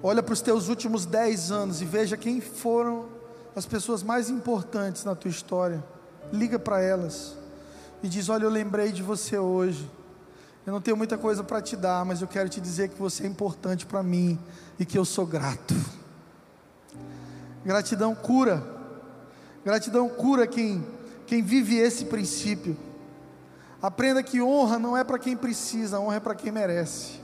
Olha 0.03 0.23
para 0.23 0.33
os 0.33 0.41
teus 0.41 0.69
últimos 0.69 1.05
dez 1.05 1.51
anos 1.51 1.83
e 1.83 1.85
veja 1.85 2.17
quem 2.17 2.41
foram 2.41 3.09
as 3.57 3.67
pessoas 3.67 4.03
mais 4.03 4.31
importantes 4.31 5.05
na 5.05 5.15
tua 5.15 5.31
história. 5.31 5.83
Liga 6.33 6.59
para 6.59 6.81
elas 6.81 7.37
e 8.03 8.09
diz: 8.09 8.29
Olha, 8.29 8.45
eu 8.45 8.51
lembrei 8.51 8.93
de 8.93 9.03
você 9.03 9.39
hoje. 9.39 9.91
Eu 10.67 10.73
não 10.73 10.81
tenho 10.81 10.97
muita 10.97 11.17
coisa 11.17 11.45
para 11.45 11.63
te 11.63 11.77
dar, 11.77 12.05
mas 12.05 12.21
eu 12.21 12.27
quero 12.27 12.49
te 12.49 12.61
dizer 12.61 12.89
que 12.89 12.99
você 12.99 13.23
é 13.23 13.27
importante 13.27 13.87
para 13.87 14.03
mim 14.03 14.37
e 14.79 14.85
que 14.85 14.99
eu 14.99 15.05
sou 15.05 15.25
grato. 15.25 15.75
Gratidão 17.65 18.15
cura. 18.15 18.63
Gratidão 19.65 20.09
cura 20.09 20.47
quem, 20.47 20.85
quem 21.27 21.43
vive 21.43 21.77
esse 21.77 22.07
princípio. 22.07 22.77
Aprenda 23.81 24.23
que 24.23 24.43
honra 24.43 24.79
não 24.79 24.97
é 24.97 25.05
para 25.05 25.19
quem 25.19 25.37
precisa, 25.37 26.01
honra 26.01 26.17
é 26.17 26.21
para 26.21 26.35
quem 26.35 26.51
merece. 26.51 27.21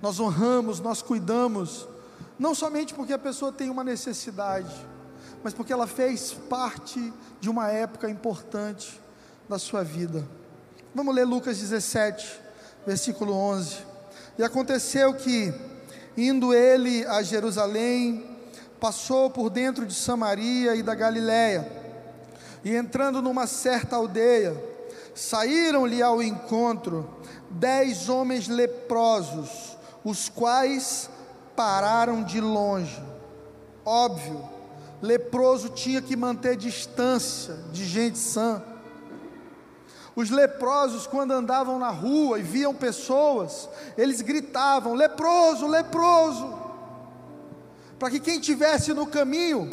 Nós 0.00 0.20
honramos, 0.20 0.80
nós 0.80 1.02
cuidamos, 1.02 1.88
não 2.38 2.54
somente 2.54 2.94
porque 2.94 3.12
a 3.12 3.18
pessoa 3.18 3.52
tem 3.52 3.68
uma 3.68 3.82
necessidade, 3.82 4.74
mas 5.42 5.54
porque 5.54 5.72
ela 5.72 5.86
fez 5.86 6.32
parte 6.32 7.12
de 7.40 7.48
uma 7.48 7.70
época 7.70 8.10
importante 8.10 9.00
da 9.48 9.58
sua 9.58 9.82
vida. 9.82 10.26
Vamos 10.94 11.14
ler 11.14 11.24
Lucas 11.24 11.58
17, 11.58 12.40
versículo 12.86 13.32
11. 13.32 13.78
E 14.38 14.42
aconteceu 14.42 15.14
que, 15.14 15.52
indo 16.16 16.54
ele 16.54 17.04
a 17.06 17.22
Jerusalém, 17.22 18.36
passou 18.80 19.30
por 19.30 19.50
dentro 19.50 19.86
de 19.86 19.94
Samaria 19.94 20.74
e 20.74 20.82
da 20.82 20.94
Galiléia, 20.94 21.70
e 22.64 22.74
entrando 22.74 23.22
numa 23.22 23.46
certa 23.46 23.96
aldeia, 23.96 24.56
saíram-lhe 25.14 26.02
ao 26.02 26.22
encontro 26.22 27.08
dez 27.48 28.08
homens 28.08 28.48
leprosos, 28.48 29.76
os 30.04 30.28
quais 30.28 31.08
pararam 31.54 32.22
de 32.22 32.40
longe. 32.40 33.02
Óbvio, 33.84 34.55
leproso 35.06 35.70
tinha 35.70 36.02
que 36.02 36.16
manter 36.16 36.56
distância 36.56 37.54
de 37.72 37.84
gente 37.84 38.18
sã. 38.18 38.62
Os 40.14 40.30
leprosos, 40.30 41.06
quando 41.06 41.32
andavam 41.32 41.78
na 41.78 41.90
rua 41.90 42.38
e 42.38 42.42
viam 42.42 42.74
pessoas, 42.74 43.68
eles 43.96 44.20
gritavam: 44.20 44.94
leproso, 44.94 45.66
leproso 45.66 46.66
para 47.98 48.10
que 48.10 48.20
quem 48.20 48.40
tivesse 48.40 48.92
no 48.92 49.06
caminho 49.06 49.70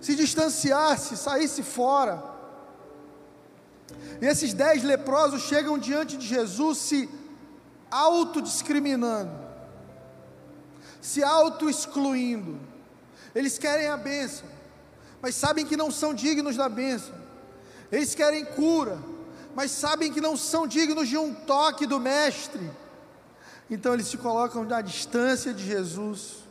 se 0.00 0.14
distanciasse, 0.14 1.16
saísse 1.16 1.62
fora. 1.62 2.22
E 4.20 4.26
esses 4.26 4.52
dez 4.54 4.82
leprosos 4.82 5.42
chegam 5.42 5.78
diante 5.78 6.16
de 6.16 6.26
Jesus 6.26 6.78
se 6.78 7.08
autodiscriminando, 7.90 9.32
se 11.00 11.22
auto-excluindo. 11.22 12.73
Eles 13.34 13.58
querem 13.58 13.88
a 13.88 13.96
bênção, 13.96 14.46
mas 15.20 15.34
sabem 15.34 15.66
que 15.66 15.76
não 15.76 15.90
são 15.90 16.14
dignos 16.14 16.56
da 16.56 16.68
bênção. 16.68 17.14
Eles 17.90 18.14
querem 18.14 18.44
cura, 18.44 18.98
mas 19.54 19.70
sabem 19.70 20.12
que 20.12 20.20
não 20.20 20.36
são 20.36 20.66
dignos 20.66 21.08
de 21.08 21.16
um 21.16 21.34
toque 21.34 21.86
do 21.86 21.98
Mestre. 21.98 22.70
Então 23.70 23.94
eles 23.94 24.06
se 24.06 24.16
colocam 24.16 24.66
à 24.72 24.80
distância 24.80 25.52
de 25.52 25.64
Jesus 25.64 26.44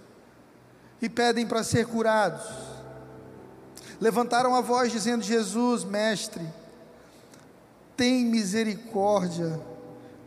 e 1.02 1.08
pedem 1.08 1.46
para 1.46 1.63
ser 1.63 1.86
curados. 1.86 2.44
Levantaram 4.02 4.56
a 4.56 4.62
voz 4.62 4.92
dizendo: 4.92 5.24
Jesus, 5.24 5.84
mestre, 5.84 6.46
tem 7.96 8.25
misericórdia 8.25 9.62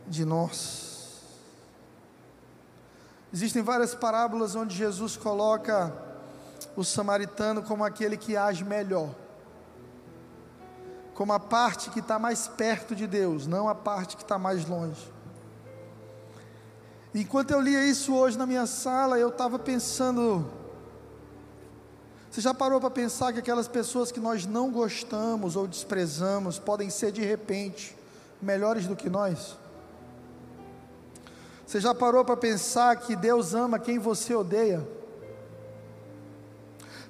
de 0.07 0.23
nós. 0.23 0.87
Existem 3.33 3.61
várias 3.61 3.93
parábolas 3.93 4.55
onde 4.55 4.75
Jesus 4.75 5.17
coloca 5.17 6.06
o 6.75 6.83
samaritano 6.83 7.61
como 7.61 7.83
aquele 7.83 8.17
que 8.17 8.37
age 8.37 8.63
melhor, 8.63 9.09
como 11.13 11.33
a 11.33 11.39
parte 11.39 11.89
que 11.89 11.99
está 11.99 12.19
mais 12.19 12.47
perto 12.47 12.95
de 12.95 13.07
Deus, 13.07 13.47
não 13.47 13.67
a 13.67 13.75
parte 13.75 14.15
que 14.15 14.23
está 14.23 14.37
mais 14.37 14.65
longe. 14.65 15.11
Enquanto 17.13 17.51
eu 17.51 17.59
lia 17.59 17.85
isso 17.85 18.13
hoje 18.13 18.37
na 18.37 18.45
minha 18.45 18.67
sala, 18.67 19.17
eu 19.17 19.29
estava 19.29 19.57
pensando 19.57 20.45
você 22.37 22.41
já 22.41 22.53
parou 22.53 22.79
para 22.79 22.91
pensar 22.91 23.33
que 23.33 23.39
aquelas 23.39 23.67
pessoas 23.67 24.11
que 24.11 24.19
nós 24.19 24.45
não 24.45 24.69
gostamos 24.69 25.55
ou 25.55 25.65
desprezamos 25.65 26.59
podem 26.59 26.87
ser 26.87 27.11
de 27.11 27.23
repente 27.23 27.97
melhores 28.39 28.85
do 28.85 28.95
que 28.95 29.09
nós? 29.09 29.57
Você 31.65 31.79
já 31.79 31.95
parou 31.95 32.23
para 32.23 32.37
pensar 32.37 32.95
que 32.97 33.15
Deus 33.15 33.55
ama 33.55 33.79
quem 33.79 33.97
você 33.97 34.35
odeia? 34.35 34.87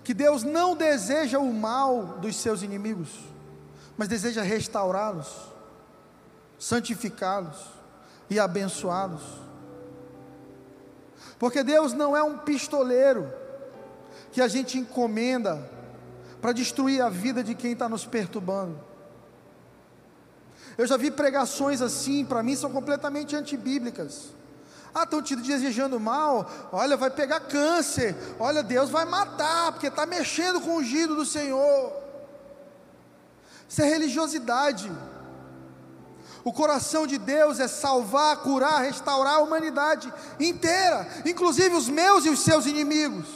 Que 0.08 0.14
Deus 0.14 0.42
não 0.42 0.74
deseja 0.74 1.38
o 1.38 1.54
mal 1.54 2.18
dos 2.22 2.38
seus 2.38 2.64
inimigos, 2.64 3.10
mas 3.98 4.08
deseja 4.08 4.42
restaurá-los, 4.42 5.28
santificá-los 6.58 7.58
e 8.30 8.40
abençoá-los. 8.40 9.22
Porque 11.38 11.62
Deus 11.62 11.92
não 11.92 12.16
é 12.16 12.24
um 12.24 12.38
pistoleiro 12.38 13.30
que 14.32 14.40
a 14.40 14.48
gente 14.48 14.78
encomenda 14.78 15.70
para 16.40 16.54
destruir 16.54 17.02
a 17.02 17.10
vida 17.10 17.44
de 17.44 17.54
quem 17.54 17.74
está 17.74 17.90
nos 17.90 18.06
perturbando. 18.06 18.80
Eu 20.78 20.88
já 20.88 20.96
vi 20.96 21.12
pregações 21.12 21.82
assim, 21.82 22.24
para 22.24 22.42
mim 22.42 22.56
são 22.56 22.72
completamente 22.72 23.36
antibíblicas. 23.36 24.32
Ah, 24.98 25.04
estão 25.04 25.22
te 25.22 25.36
desejando 25.36 26.00
mal. 26.00 26.50
Olha, 26.72 26.98
vai 26.98 27.12
pegar 27.12 27.42
câncer. 27.42 28.16
Olha, 28.40 28.64
Deus 28.64 28.90
vai 28.90 29.06
matar, 29.06 29.72
porque 29.72 29.86
está 29.88 30.08
mexendo 30.08 30.60
com 30.60 30.72
o 30.72 30.78
ungido 30.78 31.16
do 31.16 31.24
Senhor. 31.24 31.94
Isso 33.70 33.80
é 33.80 33.86
religiosidade. 33.86 34.92
O 36.44 36.52
coração 36.52 37.06
de 37.06 37.20
Deus 37.20 37.60
é 37.60 37.68
salvar, 37.68 38.38
curar, 38.38 38.82
restaurar 38.82 39.36
a 39.36 39.40
humanidade 39.42 40.12
inteira, 40.40 41.08
inclusive 41.24 41.76
os 41.76 41.88
meus 41.88 42.26
e 42.26 42.30
os 42.30 42.40
seus 42.40 42.66
inimigos. 42.66 43.28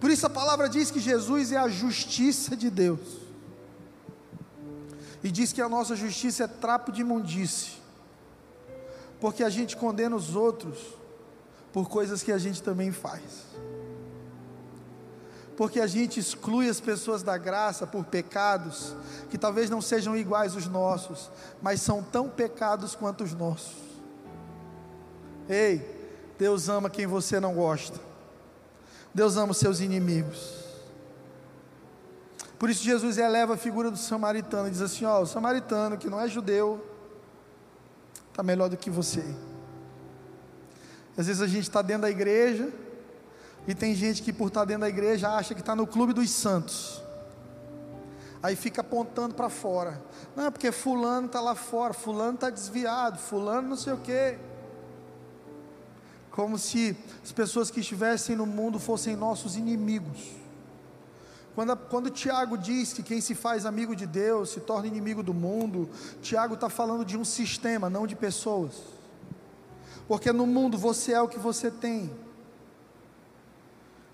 Por 0.00 0.10
isso 0.10 0.24
a 0.24 0.30
palavra 0.30 0.66
diz 0.66 0.90
que 0.90 1.00
Jesus 1.00 1.52
é 1.52 1.58
a 1.58 1.68
justiça 1.68 2.56
de 2.56 2.70
Deus. 2.70 3.00
E 5.22 5.30
diz 5.30 5.52
que 5.52 5.60
a 5.60 5.68
nossa 5.68 5.94
justiça 5.94 6.44
é 6.44 6.46
trapo 6.46 6.90
de 6.90 7.02
imundície 7.02 7.84
porque 9.26 9.42
a 9.42 9.50
gente 9.50 9.76
condena 9.76 10.14
os 10.14 10.36
outros 10.36 10.78
por 11.72 11.88
coisas 11.88 12.22
que 12.22 12.30
a 12.30 12.38
gente 12.38 12.62
também 12.62 12.92
faz. 12.92 13.44
Porque 15.56 15.80
a 15.80 15.86
gente 15.88 16.20
exclui 16.20 16.68
as 16.68 16.80
pessoas 16.80 17.24
da 17.24 17.36
graça 17.36 17.88
por 17.88 18.04
pecados 18.04 18.94
que 19.28 19.36
talvez 19.36 19.68
não 19.68 19.82
sejam 19.82 20.16
iguais 20.16 20.54
os 20.54 20.68
nossos, 20.68 21.28
mas 21.60 21.80
são 21.80 22.04
tão 22.04 22.28
pecados 22.28 22.94
quanto 22.94 23.24
os 23.24 23.34
nossos. 23.34 23.74
Ei, 25.48 25.84
Deus 26.38 26.68
ama 26.68 26.88
quem 26.88 27.08
você 27.08 27.40
não 27.40 27.52
gosta. 27.52 27.98
Deus 29.12 29.36
ama 29.36 29.50
os 29.50 29.58
seus 29.58 29.80
inimigos. 29.80 30.54
Por 32.60 32.70
isso 32.70 32.84
Jesus 32.84 33.18
eleva 33.18 33.54
a 33.54 33.58
figura 33.58 33.90
do 33.90 33.98
samaritano 33.98 34.68
e 34.68 34.70
diz 34.70 34.82
assim: 34.82 35.04
ó, 35.04 35.20
o 35.20 35.26
samaritano 35.26 35.98
que 35.98 36.08
não 36.08 36.20
é 36.20 36.28
judeu, 36.28 36.80
está 38.36 38.42
melhor 38.42 38.68
do 38.68 38.76
que 38.76 38.90
você. 38.90 39.24
Às 41.16 41.26
vezes 41.26 41.40
a 41.40 41.46
gente 41.46 41.62
está 41.62 41.80
dentro 41.80 42.02
da 42.02 42.10
igreja 42.10 42.70
e 43.66 43.74
tem 43.74 43.94
gente 43.94 44.22
que 44.22 44.30
por 44.30 44.48
estar 44.48 44.60
tá 44.60 44.66
dentro 44.66 44.82
da 44.82 44.90
igreja 44.90 45.30
acha 45.30 45.54
que 45.54 45.60
está 45.60 45.74
no 45.74 45.86
clube 45.86 46.12
dos 46.12 46.28
santos. 46.30 47.02
Aí 48.42 48.54
fica 48.54 48.82
apontando 48.82 49.34
para 49.34 49.48
fora. 49.48 50.02
Não, 50.36 50.52
porque 50.52 50.70
fulano 50.70 51.28
está 51.28 51.40
lá 51.40 51.54
fora, 51.54 51.94
fulano 51.94 52.34
está 52.34 52.50
desviado, 52.50 53.18
fulano 53.18 53.70
não 53.70 53.76
sei 53.76 53.94
o 53.94 53.98
quê. 53.98 54.38
Como 56.30 56.58
se 56.58 56.94
as 57.24 57.32
pessoas 57.32 57.70
que 57.70 57.80
estivessem 57.80 58.36
no 58.36 58.44
mundo 58.44 58.78
fossem 58.78 59.16
nossos 59.16 59.56
inimigos. 59.56 60.36
Quando, 61.56 61.74
quando 61.74 62.10
Tiago 62.10 62.58
diz 62.58 62.92
que 62.92 63.02
quem 63.02 63.18
se 63.18 63.34
faz 63.34 63.64
amigo 63.64 63.96
de 63.96 64.04
Deus 64.06 64.50
se 64.50 64.60
torna 64.60 64.86
inimigo 64.86 65.22
do 65.22 65.32
mundo, 65.32 65.88
Tiago 66.20 66.52
está 66.52 66.68
falando 66.68 67.02
de 67.02 67.16
um 67.16 67.24
sistema, 67.24 67.88
não 67.88 68.06
de 68.06 68.14
pessoas. 68.14 68.74
Porque 70.06 70.30
no 70.34 70.46
mundo 70.46 70.76
você 70.76 71.12
é 71.12 71.20
o 71.22 71.26
que 71.26 71.38
você 71.38 71.70
tem. 71.70 72.10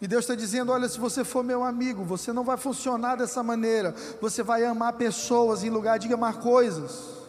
E 0.00 0.06
Deus 0.06 0.22
está 0.22 0.36
dizendo: 0.36 0.70
olha, 0.70 0.88
se 0.88 1.00
você 1.00 1.24
for 1.24 1.42
meu 1.42 1.64
amigo, 1.64 2.04
você 2.04 2.32
não 2.32 2.44
vai 2.44 2.56
funcionar 2.56 3.16
dessa 3.16 3.42
maneira. 3.42 3.92
Você 4.20 4.44
vai 4.44 4.64
amar 4.64 4.92
pessoas 4.92 5.64
em 5.64 5.68
lugar 5.68 5.98
de 5.98 6.14
amar 6.14 6.38
coisas. 6.38 7.22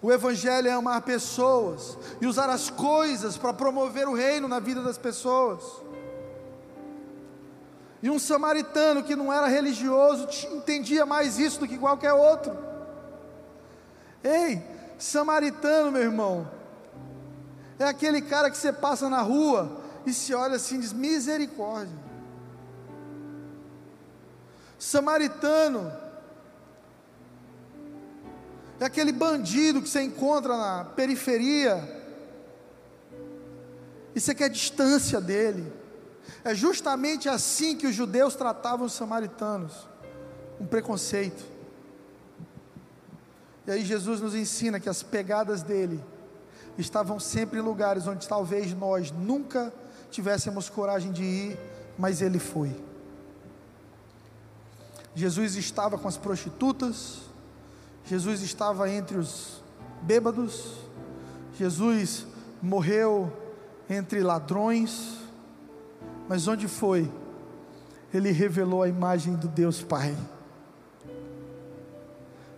O 0.00 0.12
Evangelho 0.12 0.68
é 0.68 0.72
amar 0.72 1.02
pessoas 1.02 1.98
e 2.20 2.26
usar 2.28 2.48
as 2.48 2.70
coisas 2.70 3.36
para 3.36 3.52
promover 3.52 4.06
o 4.06 4.14
reino 4.14 4.46
na 4.46 4.60
vida 4.60 4.80
das 4.80 4.96
pessoas. 4.96 5.81
E 8.02 8.10
um 8.10 8.18
samaritano 8.18 9.04
que 9.04 9.14
não 9.14 9.32
era 9.32 9.46
religioso 9.46 10.28
entendia 10.52 11.06
mais 11.06 11.38
isso 11.38 11.60
do 11.60 11.68
que 11.68 11.78
qualquer 11.78 12.12
outro. 12.12 12.56
Ei, 14.24 14.60
samaritano, 14.98 15.92
meu 15.92 16.02
irmão, 16.02 16.50
é 17.78 17.84
aquele 17.84 18.20
cara 18.20 18.50
que 18.50 18.56
você 18.56 18.72
passa 18.72 19.08
na 19.08 19.20
rua 19.20 19.80
e 20.04 20.12
se 20.12 20.34
olha 20.34 20.56
assim 20.56 20.76
e 20.76 20.78
diz: 20.78 20.92
misericórdia. 20.92 21.96
Samaritano 24.78 25.92
é 28.80 28.84
aquele 28.84 29.12
bandido 29.12 29.80
que 29.80 29.88
você 29.88 30.02
encontra 30.02 30.56
na 30.56 30.84
periferia 30.84 32.02
e 34.12 34.20
você 34.20 34.34
quer 34.34 34.48
distância 34.48 35.20
dele. 35.20 35.81
É 36.44 36.54
justamente 36.54 37.28
assim 37.28 37.76
que 37.76 37.86
os 37.86 37.94
judeus 37.94 38.34
tratavam 38.34 38.86
os 38.86 38.92
samaritanos, 38.92 39.86
um 40.60 40.66
preconceito. 40.66 41.44
E 43.66 43.70
aí 43.70 43.84
Jesus 43.84 44.20
nos 44.20 44.34
ensina 44.34 44.80
que 44.80 44.88
as 44.88 45.02
pegadas 45.02 45.62
dele 45.62 46.02
estavam 46.76 47.20
sempre 47.20 47.60
em 47.60 47.62
lugares 47.62 48.06
onde 48.06 48.26
talvez 48.26 48.74
nós 48.74 49.12
nunca 49.12 49.72
tivéssemos 50.10 50.68
coragem 50.68 51.12
de 51.12 51.22
ir, 51.22 51.58
mas 51.96 52.20
ele 52.20 52.38
foi. 52.38 52.74
Jesus 55.14 55.56
estava 55.56 55.96
com 55.96 56.08
as 56.08 56.16
prostitutas, 56.16 57.18
Jesus 58.04 58.42
estava 58.42 58.90
entre 58.90 59.16
os 59.16 59.62
bêbados, 60.02 60.72
Jesus 61.56 62.26
morreu 62.60 63.32
entre 63.88 64.22
ladrões, 64.22 65.21
mas 66.28 66.46
onde 66.48 66.68
foi? 66.68 67.10
Ele 68.12 68.30
revelou 68.30 68.82
a 68.82 68.88
imagem 68.88 69.34
do 69.34 69.48
Deus 69.48 69.82
Pai. 69.82 70.16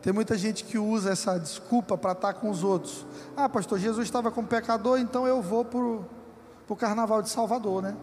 Tem 0.03 0.13
muita 0.13 0.37
gente 0.37 0.65
que 0.65 0.77
usa 0.77 1.11
essa 1.11 1.39
desculpa 1.39 1.97
para 1.97 2.13
estar 2.13 2.35
com 2.35 2.51
os 2.51 2.63
outros. 2.63 3.07
Ah, 3.35 3.49
pastor, 3.49 3.79
Jesus 3.79 4.07
estava 4.07 4.31
com 4.31 4.45
pecador, 4.45 4.99
então 4.99 5.27
eu 5.27 5.41
vou 5.41 5.65
para 5.65 5.79
o 5.79 6.77
carnaval 6.77 7.23
de 7.23 7.31
Salvador, 7.31 7.83
né? 7.83 7.97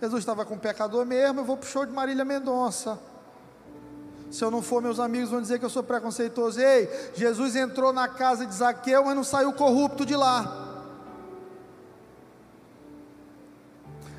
Jesus 0.00 0.20
estava 0.20 0.44
com 0.44 0.56
pecador 0.58 1.04
mesmo, 1.04 1.40
eu 1.40 1.44
vou 1.44 1.56
para 1.56 1.66
o 1.66 1.70
show 1.70 1.84
de 1.84 1.92
Marília 1.92 2.24
Mendonça. 2.24 2.98
Se 4.30 4.42
eu 4.42 4.50
não 4.50 4.60
for, 4.60 4.82
meus 4.82 4.98
amigos 4.98 5.30
vão 5.30 5.40
dizer 5.40 5.58
que 5.58 5.64
eu 5.64 5.70
sou 5.70 5.82
preconceituoso. 5.82 6.60
Ei, 6.60 6.88
Jesus 7.14 7.56
entrou 7.56 7.92
na 7.92 8.08
casa 8.08 8.46
de 8.46 8.54
Zaqueu, 8.54 9.04
mas 9.04 9.14
não 9.14 9.24
saiu 9.24 9.52
corrupto 9.52 10.04
de 10.04 10.16
lá. 10.16 10.65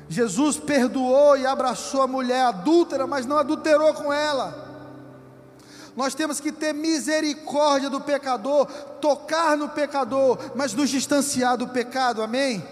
Jesus 0.08 0.56
perdoou 0.56 1.36
e 1.36 1.46
abraçou 1.46 2.02
a 2.02 2.06
mulher 2.06 2.42
adúltera, 2.44 3.06
mas 3.06 3.26
não 3.26 3.36
adulterou 3.36 3.92
com 3.92 4.12
ela. 4.12 4.66
Nós 5.94 6.14
temos 6.14 6.38
que 6.40 6.52
ter 6.52 6.72
misericórdia 6.72 7.90
do 7.90 8.00
pecador, 8.00 8.66
tocar 9.00 9.56
no 9.56 9.68
pecador, 9.68 10.38
mas 10.54 10.72
nos 10.72 10.88
distanciar 10.88 11.56
do 11.56 11.68
pecado, 11.68 12.22
amém? 12.22 12.64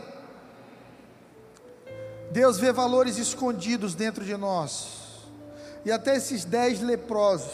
Deus 2.31 2.59
vê 2.59 2.73
valores 2.73 3.19
escondidos 3.19 3.95
dentro 3.95 4.25
de 4.25 4.37
nós, 4.37 4.87
e 5.85 5.93
até 5.93 6.17
esses 6.17 6.45
dez 6.45 6.81
leprosos, 6.81 7.51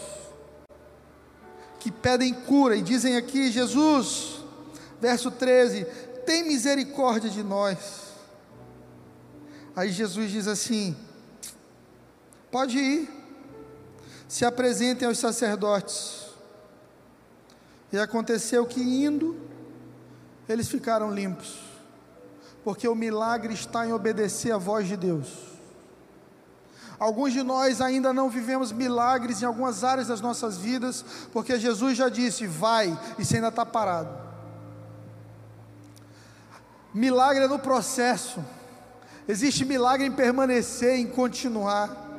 que 1.80 1.90
pedem 1.90 2.32
cura, 2.34 2.76
e 2.76 2.82
dizem 2.82 3.16
aqui: 3.16 3.50
Jesus, 3.50 4.44
verso 5.00 5.30
13: 5.30 5.84
tem 6.26 6.44
misericórdia 6.44 7.30
de 7.30 7.42
nós. 7.42 8.11
Aí 9.74 9.90
Jesus 9.90 10.30
diz 10.30 10.46
assim: 10.46 10.96
pode 12.50 12.78
ir, 12.78 13.08
se 14.28 14.44
apresentem 14.44 15.08
aos 15.08 15.18
sacerdotes. 15.18 16.26
E 17.90 17.98
aconteceu 17.98 18.64
que 18.66 18.80
indo, 18.80 19.38
eles 20.48 20.68
ficaram 20.68 21.10
limpos, 21.12 21.60
porque 22.64 22.88
o 22.88 22.94
milagre 22.94 23.52
está 23.52 23.86
em 23.86 23.92
obedecer 23.92 24.52
à 24.52 24.58
voz 24.58 24.88
de 24.88 24.96
Deus. 24.96 25.52
Alguns 26.98 27.32
de 27.32 27.42
nós 27.42 27.80
ainda 27.80 28.12
não 28.12 28.30
vivemos 28.30 28.70
milagres 28.70 29.42
em 29.42 29.44
algumas 29.44 29.82
áreas 29.82 30.08
das 30.08 30.20
nossas 30.20 30.56
vidas, 30.58 31.04
porque 31.32 31.58
Jesus 31.58 31.96
já 31.96 32.08
disse: 32.08 32.46
vai, 32.46 32.98
e 33.18 33.24
você 33.24 33.36
ainda 33.36 33.48
está 33.48 33.66
parado. 33.66 34.16
Milagre 36.92 37.44
é 37.44 37.48
no 37.48 37.58
processo. 37.58 38.44
Existe 39.28 39.64
milagre 39.64 40.06
em 40.06 40.12
permanecer, 40.12 40.98
em 40.98 41.06
continuar. 41.06 42.10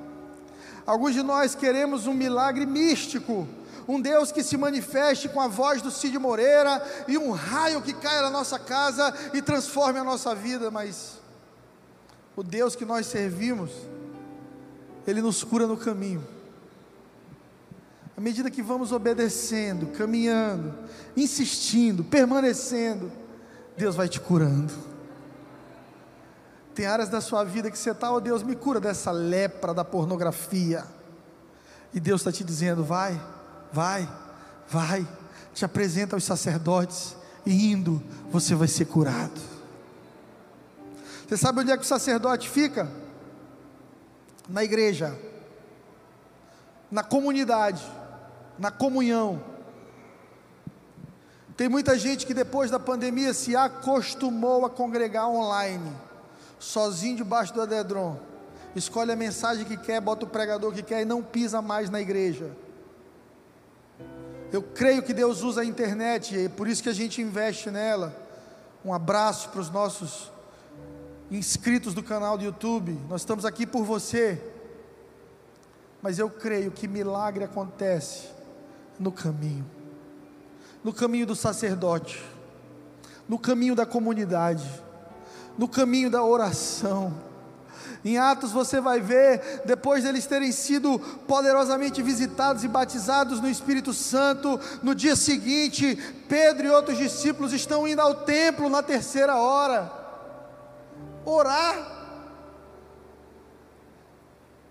Alguns 0.86 1.14
de 1.14 1.24
nós 1.24 1.56
queremos 1.56 2.08
um 2.08 2.14
milagre 2.14 2.66
místico, 2.66 3.48
um 3.88 4.00
Deus 4.00 4.32
que 4.32 4.44
se 4.44 4.58
manifeste 4.58 5.28
com 5.28 5.42
a 5.42 5.48
voz 5.48 5.82
do 5.82 5.92
Cid 5.92 6.18
Moreira 6.18 6.82
e 7.08 7.18
um 7.18 7.32
raio 7.32 7.82
que 7.82 7.94
caia 7.94 8.22
na 8.22 8.30
nossa 8.30 8.58
casa 8.58 9.14
e 9.34 9.42
transforme 9.42 10.00
a 10.00 10.04
nossa 10.04 10.34
vida, 10.34 10.72
mas 10.72 11.20
o 12.36 12.44
Deus 12.44 12.76
que 12.76 12.86
nós 12.86 13.06
servimos, 13.06 13.72
Ele 15.06 15.22
nos 15.22 15.44
cura 15.44 15.68
no 15.68 15.78
caminho. 15.78 16.26
À 18.16 18.22
medida 18.22 18.50
que 18.50 18.62
vamos 18.62 18.92
obedecendo, 18.92 19.88
caminhando, 19.88 20.74
insistindo, 21.18 22.04
permanecendo, 22.04 23.12
Deus 23.76 23.96
vai 23.96 24.08
te 24.08 24.20
curando. 24.20 24.93
Tem 26.74 26.86
áreas 26.86 27.10
da 27.10 27.22
sua 27.22 27.44
vida 27.44 27.70
que 27.70 27.78
você 27.78 27.92
está, 27.92 28.12
oh 28.12 28.20
Deus, 28.20 28.42
me 28.42 28.56
cura 28.56 28.80
dessa 28.80 29.12
lepra 29.12 29.74
da 29.74 29.86
pornografia. 29.86 30.84
E 31.94 32.00
Deus 32.00 32.22
está 32.22 32.32
te 32.32 32.44
dizendo: 32.44 32.84
vai, 32.84 33.20
vai, 33.72 34.10
vai, 34.68 35.08
te 35.54 35.64
apresenta 35.64 36.16
aos 36.16 36.24
sacerdotes, 36.24 37.16
e 37.46 37.72
indo, 37.72 38.02
você 38.32 38.56
vai 38.56 38.68
ser 38.68 38.86
curado. 38.86 39.40
Você 41.28 41.38
sabe 41.38 41.62
onde 41.62 41.72
é 41.72 41.78
que 41.78 41.84
o 41.84 41.88
sacerdote 41.88 42.50
fica? 42.50 42.90
Na 44.50 44.64
igreja, 44.64 45.18
na 46.92 47.04
comunidade, 47.04 47.84
na 48.58 48.72
comunhão. 48.72 49.42
Tem 51.56 51.70
muita 51.70 51.98
gente 51.98 52.26
que 52.26 52.34
depois 52.34 52.72
da 52.72 52.80
pandemia 52.80 53.34
se 53.34 53.56
acostumou 53.56 54.66
a 54.66 54.70
congregar 54.70 55.30
online, 55.30 55.96
sozinho 56.64 57.18
debaixo 57.18 57.54
do 57.54 57.62
adedron. 57.62 58.18
Escolhe 58.76 59.12
a 59.12 59.16
mensagem 59.16 59.66
que 59.66 59.78
quer, 59.78 60.02
bota 60.02 60.26
o 60.26 60.30
pregador 60.30 60.74
que 60.74 60.82
quer 60.82 61.02
e 61.02 61.06
não 61.06 61.22
pisa 61.22 61.62
mais 61.62 61.90
na 61.90 62.02
igreja. 62.02 62.52
Eu 64.52 64.62
creio 64.62 65.04
que 65.04 65.14
Deus 65.14 65.42
usa 65.42 65.62
a 65.62 65.66
internet 65.66 66.36
e 66.36 66.46
é 66.46 66.50
por 66.50 66.68
isso 66.68 66.82
que 66.82 66.90
a 66.90 66.94
gente 66.94 67.22
investe 67.22 67.70
nela. 67.70 68.16
Um 68.86 68.94
abraço 68.94 69.50
para 69.50 69.62
os 69.62 69.70
nossos 69.70 70.32
inscritos 71.30 71.94
do 71.94 72.04
canal 72.04 72.38
do 72.38 72.44
YouTube. 72.44 72.98
Nós 73.10 73.22
estamos 73.22 73.46
aqui 73.46 73.66
por 73.66 73.84
você. 73.84 74.42
Mas 76.02 76.20
eu 76.20 76.30
creio 76.30 76.72
que 76.72 76.88
milagre 76.88 77.44
acontece 77.44 78.28
no 79.00 79.12
caminho 79.12 79.66
no 80.84 80.92
caminho 80.92 81.26
do 81.26 81.36
sacerdote, 81.36 82.22
no 83.28 83.40
caminho 83.40 83.74
da 83.74 83.86
comunidade, 83.86 84.70
no 85.58 85.68
caminho 85.68 86.10
da 86.10 86.24
oração. 86.24 87.14
Em 88.06 88.18
Atos 88.18 88.52
você 88.52 88.82
vai 88.82 89.00
ver, 89.00 89.62
depois 89.66 90.04
deles 90.04 90.26
terem 90.26 90.52
sido 90.52 91.00
poderosamente 91.26 92.02
visitados 92.02 92.64
e 92.64 92.68
batizados 92.68 93.40
no 93.40 93.50
Espírito 93.50 93.94
Santo, 93.94 94.60
no 94.82 94.94
dia 94.94 95.16
seguinte, 95.16 95.96
Pedro 96.28 96.68
e 96.68 96.70
outros 96.70 96.98
discípulos 96.98 97.54
estão 97.54 97.88
indo 97.88 98.02
ao 98.02 98.16
templo 98.16 98.70
na 98.70 98.84
terceira 98.84 99.38
hora, 99.38 99.90
orar 101.26 101.93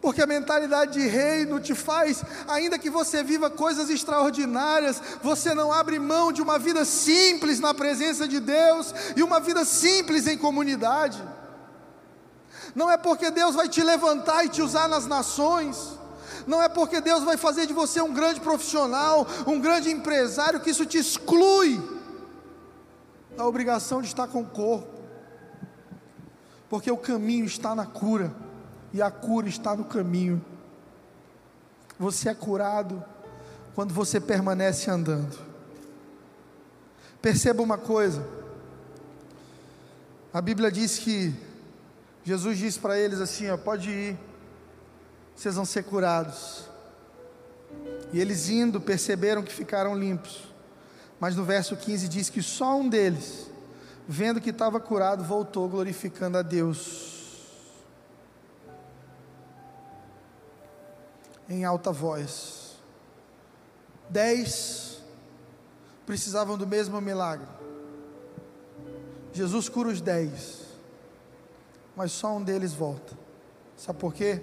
porque 0.02 0.20
a 0.20 0.26
mentalidade 0.26 0.94
de 0.94 1.06
reino 1.06 1.60
te 1.60 1.76
faz, 1.76 2.24
ainda 2.48 2.76
que 2.76 2.90
você 2.90 3.22
viva 3.22 3.48
coisas 3.48 3.88
extraordinárias, 3.88 5.00
você 5.22 5.54
não 5.54 5.72
abre 5.72 5.96
mão 6.00 6.32
de 6.32 6.42
uma 6.42 6.58
vida 6.58 6.84
simples 6.84 7.60
na 7.60 7.72
presença 7.72 8.26
de 8.26 8.40
Deus 8.40 8.92
e 9.16 9.22
uma 9.22 9.38
vida 9.38 9.64
simples 9.64 10.26
em 10.26 10.36
comunidade. 10.36 11.22
Não 12.74 12.90
é 12.90 12.96
porque 12.96 13.30
Deus 13.30 13.54
vai 13.54 13.68
te 13.68 13.80
levantar 13.80 14.44
e 14.44 14.48
te 14.48 14.60
usar 14.60 14.88
nas 14.88 15.06
nações, 15.06 15.96
não 16.48 16.60
é 16.60 16.68
porque 16.68 17.00
Deus 17.00 17.22
vai 17.22 17.36
fazer 17.36 17.66
de 17.66 17.72
você 17.72 18.00
um 18.00 18.12
grande 18.12 18.40
profissional, 18.40 19.24
um 19.46 19.60
grande 19.60 19.88
empresário, 19.88 20.58
que 20.58 20.70
isso 20.70 20.84
te 20.84 20.98
exclui 20.98 21.80
da 23.36 23.46
obrigação 23.46 24.02
de 24.02 24.08
estar 24.08 24.26
com 24.26 24.40
o 24.40 24.46
corpo, 24.46 25.00
porque 26.68 26.90
o 26.90 26.96
caminho 26.96 27.44
está 27.44 27.72
na 27.72 27.86
cura 27.86 28.34
e 28.92 29.00
a 29.00 29.10
cura 29.10 29.48
está 29.48 29.74
no 29.74 29.84
caminho. 29.84 30.44
Você 31.98 32.28
é 32.28 32.34
curado 32.34 33.02
quando 33.74 33.94
você 33.94 34.20
permanece 34.20 34.90
andando. 34.90 35.38
Perceba 37.20 37.62
uma 37.62 37.78
coisa. 37.78 38.26
A 40.32 40.40
Bíblia 40.40 40.70
diz 40.70 40.98
que 40.98 41.34
Jesus 42.24 42.58
disse 42.58 42.78
para 42.78 42.98
eles 42.98 43.20
assim: 43.20 43.48
ó, 43.50 43.56
pode 43.56 43.90
ir, 43.90 44.18
vocês 45.34 45.54
vão 45.54 45.64
ser 45.64 45.84
curados. 45.84 46.68
E 48.12 48.20
eles 48.20 48.48
indo 48.48 48.80
perceberam 48.80 49.42
que 49.42 49.52
ficaram 49.52 49.96
limpos. 49.96 50.52
Mas 51.18 51.36
no 51.36 51.44
verso 51.44 51.76
15 51.76 52.08
diz 52.08 52.28
que 52.28 52.42
só 52.42 52.76
um 52.76 52.88
deles, 52.88 53.50
vendo 54.08 54.40
que 54.40 54.50
estava 54.50 54.80
curado, 54.80 55.22
voltou 55.22 55.68
glorificando 55.68 56.36
a 56.36 56.42
Deus. 56.42 57.21
Em 61.48 61.64
alta 61.64 61.92
voz. 61.92 62.76
Dez 64.08 65.02
precisavam 66.06 66.58
do 66.58 66.66
mesmo 66.66 67.00
milagre. 67.00 67.46
Jesus 69.32 69.68
cura 69.68 69.88
os 69.88 70.00
dez, 70.00 70.60
mas 71.96 72.12
só 72.12 72.36
um 72.36 72.42
deles 72.42 72.74
volta. 72.74 73.16
Sabe 73.76 73.98
por 73.98 74.12
quê? 74.12 74.42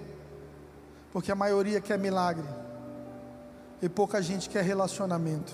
Porque 1.12 1.30
a 1.30 1.34
maioria 1.34 1.80
quer 1.80 1.98
milagre 1.98 2.46
e 3.80 3.88
pouca 3.88 4.20
gente 4.20 4.50
quer 4.50 4.62
relacionamento. 4.64 5.52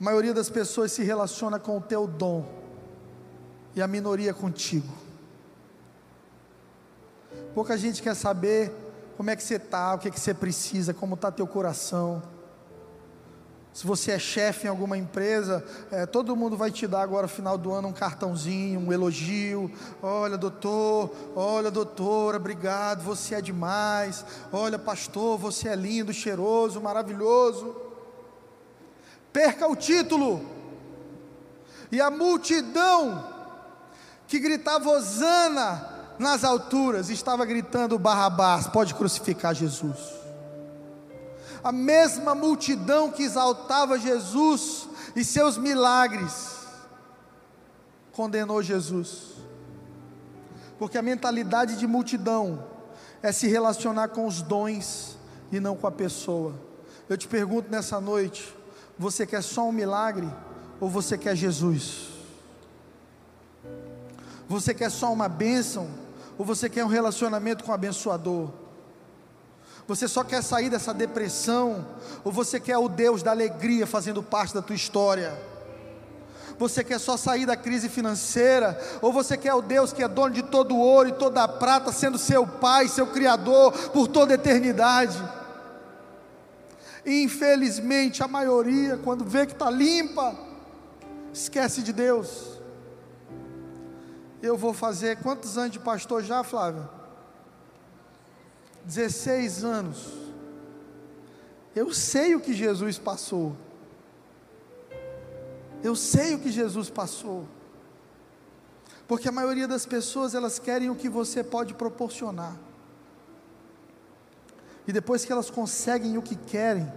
A 0.00 0.04
maioria 0.04 0.32
das 0.32 0.48
pessoas 0.48 0.92
se 0.92 1.02
relaciona 1.02 1.58
com 1.58 1.76
o 1.76 1.80
teu 1.80 2.06
dom 2.06 2.46
e 3.74 3.82
a 3.82 3.86
minoria 3.86 4.32
contigo. 4.32 4.92
Pouca 7.52 7.76
gente 7.76 8.00
quer 8.02 8.14
saber 8.14 8.72
como 9.18 9.30
é 9.30 9.34
que 9.34 9.42
você 9.42 9.56
está, 9.56 9.94
o 9.94 9.98
que, 9.98 10.06
é 10.06 10.10
que 10.12 10.20
você 10.20 10.32
precisa, 10.32 10.94
como 10.94 11.16
está 11.16 11.32
teu 11.32 11.44
coração. 11.44 12.22
Se 13.72 13.84
você 13.84 14.12
é 14.12 14.18
chefe 14.18 14.68
em 14.68 14.70
alguma 14.70 14.96
empresa, 14.96 15.64
é, 15.90 16.06
todo 16.06 16.36
mundo 16.36 16.56
vai 16.56 16.70
te 16.70 16.86
dar 16.86 17.02
agora, 17.02 17.22
no 17.22 17.28
final 17.28 17.58
do 17.58 17.72
ano, 17.72 17.88
um 17.88 17.92
cartãozinho, 17.92 18.78
um 18.78 18.92
elogio. 18.92 19.72
Olha, 20.00 20.38
doutor, 20.38 21.12
olha, 21.34 21.68
doutora, 21.68 22.36
obrigado, 22.36 23.02
você 23.02 23.34
é 23.34 23.40
demais. 23.40 24.24
Olha, 24.52 24.78
pastor, 24.78 25.36
você 25.36 25.68
é 25.68 25.74
lindo, 25.74 26.12
cheiroso, 26.12 26.80
maravilhoso. 26.80 27.74
Perca 29.32 29.66
o 29.66 29.74
título. 29.74 30.46
E 31.90 32.00
a 32.00 32.08
multidão 32.08 33.26
que 34.28 34.38
gritava 34.38 34.88
Osana 34.88 35.97
nas 36.18 36.44
alturas 36.44 37.08
estava 37.08 37.44
gritando: 37.44 37.98
Barrabás, 37.98 38.66
pode 38.66 38.94
crucificar 38.94 39.54
Jesus. 39.54 39.96
A 41.62 41.72
mesma 41.72 42.34
multidão 42.34 43.10
que 43.10 43.22
exaltava 43.22 43.98
Jesus 43.98 44.88
e 45.14 45.24
seus 45.24 45.56
milagres 45.56 46.58
condenou 48.12 48.62
Jesus, 48.62 49.34
porque 50.78 50.98
a 50.98 51.02
mentalidade 51.02 51.76
de 51.76 51.86
multidão 51.86 52.64
é 53.22 53.32
se 53.32 53.48
relacionar 53.48 54.08
com 54.08 54.26
os 54.26 54.42
dons 54.42 55.16
e 55.50 55.60
não 55.60 55.76
com 55.76 55.86
a 55.86 55.92
pessoa. 55.92 56.54
Eu 57.08 57.16
te 57.16 57.28
pergunto 57.28 57.70
nessa 57.70 58.00
noite: 58.00 58.54
você 58.98 59.26
quer 59.26 59.42
só 59.42 59.68
um 59.68 59.72
milagre 59.72 60.28
ou 60.80 60.88
você 60.88 61.16
quer 61.16 61.36
Jesus? 61.36 62.08
Você 64.48 64.72
quer 64.72 64.90
só 64.90 65.12
uma 65.12 65.28
bênção 65.28 65.88
ou 66.38 66.44
você 66.44 66.70
quer 66.70 66.84
um 66.84 66.88
relacionamento 66.88 67.64
com 67.64 67.72
o 67.72 67.74
abençoador? 67.74 68.48
Você 69.88 70.06
só 70.06 70.22
quer 70.22 70.42
sair 70.42 70.70
dessa 70.70 70.94
depressão? 70.94 71.86
Ou 72.22 72.30
você 72.30 72.60
quer 72.60 72.78
o 72.78 72.88
Deus 72.88 73.22
da 73.22 73.32
alegria 73.32 73.86
fazendo 73.86 74.22
parte 74.22 74.54
da 74.54 74.62
tua 74.62 74.76
história? 74.76 75.36
Você 76.58 76.84
quer 76.84 76.98
só 77.00 77.16
sair 77.16 77.46
da 77.46 77.56
crise 77.56 77.88
financeira? 77.88 78.78
Ou 79.00 79.12
você 79.12 79.36
quer 79.36 79.54
o 79.54 79.62
Deus 79.62 79.92
que 79.92 80.02
é 80.02 80.08
dono 80.08 80.34
de 80.34 80.42
todo 80.42 80.76
ouro 80.76 81.08
e 81.08 81.12
toda 81.12 81.42
a 81.42 81.48
prata, 81.48 81.90
sendo 81.90 82.18
seu 82.18 82.46
Pai, 82.46 82.86
seu 82.86 83.06
Criador 83.06 83.72
por 83.90 84.06
toda 84.06 84.34
a 84.34 84.36
eternidade? 84.36 85.18
Infelizmente, 87.06 88.22
a 88.22 88.28
maioria, 88.28 88.98
quando 89.02 89.24
vê 89.24 89.46
que 89.46 89.52
está 89.52 89.70
limpa, 89.70 90.36
esquece 91.32 91.80
de 91.80 91.92
Deus. 91.92 92.57
Eu 94.42 94.56
vou 94.56 94.72
fazer 94.72 95.18
quantos 95.18 95.58
anos 95.58 95.72
de 95.72 95.80
pastor 95.80 96.22
já, 96.22 96.44
Flávia? 96.44 96.88
16 98.84 99.64
anos. 99.64 100.12
Eu 101.74 101.92
sei 101.92 102.34
o 102.34 102.40
que 102.40 102.54
Jesus 102.54 102.98
passou. 102.98 103.56
Eu 105.82 105.94
sei 105.94 106.34
o 106.34 106.38
que 106.38 106.50
Jesus 106.50 106.88
passou. 106.88 107.46
Porque 109.06 109.28
a 109.28 109.32
maioria 109.32 109.66
das 109.66 109.86
pessoas 109.86 110.34
elas 110.34 110.58
querem 110.58 110.90
o 110.90 110.94
que 110.94 111.08
você 111.08 111.42
pode 111.42 111.74
proporcionar. 111.74 112.56
e 114.86 114.92
depois 114.92 115.22
que 115.22 115.30
elas 115.30 115.50
conseguem 115.50 116.16
o 116.16 116.22
que 116.22 116.34
querem, 116.34 116.90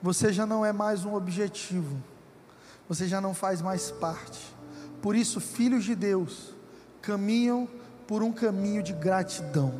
você 0.00 0.32
já 0.32 0.46
não 0.46 0.64
é 0.64 0.72
mais 0.72 1.04
um 1.04 1.14
objetivo, 1.14 2.02
você 2.88 3.06
já 3.06 3.20
não 3.20 3.34
faz 3.34 3.60
mais 3.60 3.90
parte. 3.90 4.55
Por 5.00 5.14
isso, 5.14 5.40
filhos 5.40 5.84
de 5.84 5.94
Deus 5.94 6.54
caminham 7.02 7.68
por 8.06 8.22
um 8.22 8.32
caminho 8.32 8.82
de 8.82 8.92
gratidão. 8.92 9.74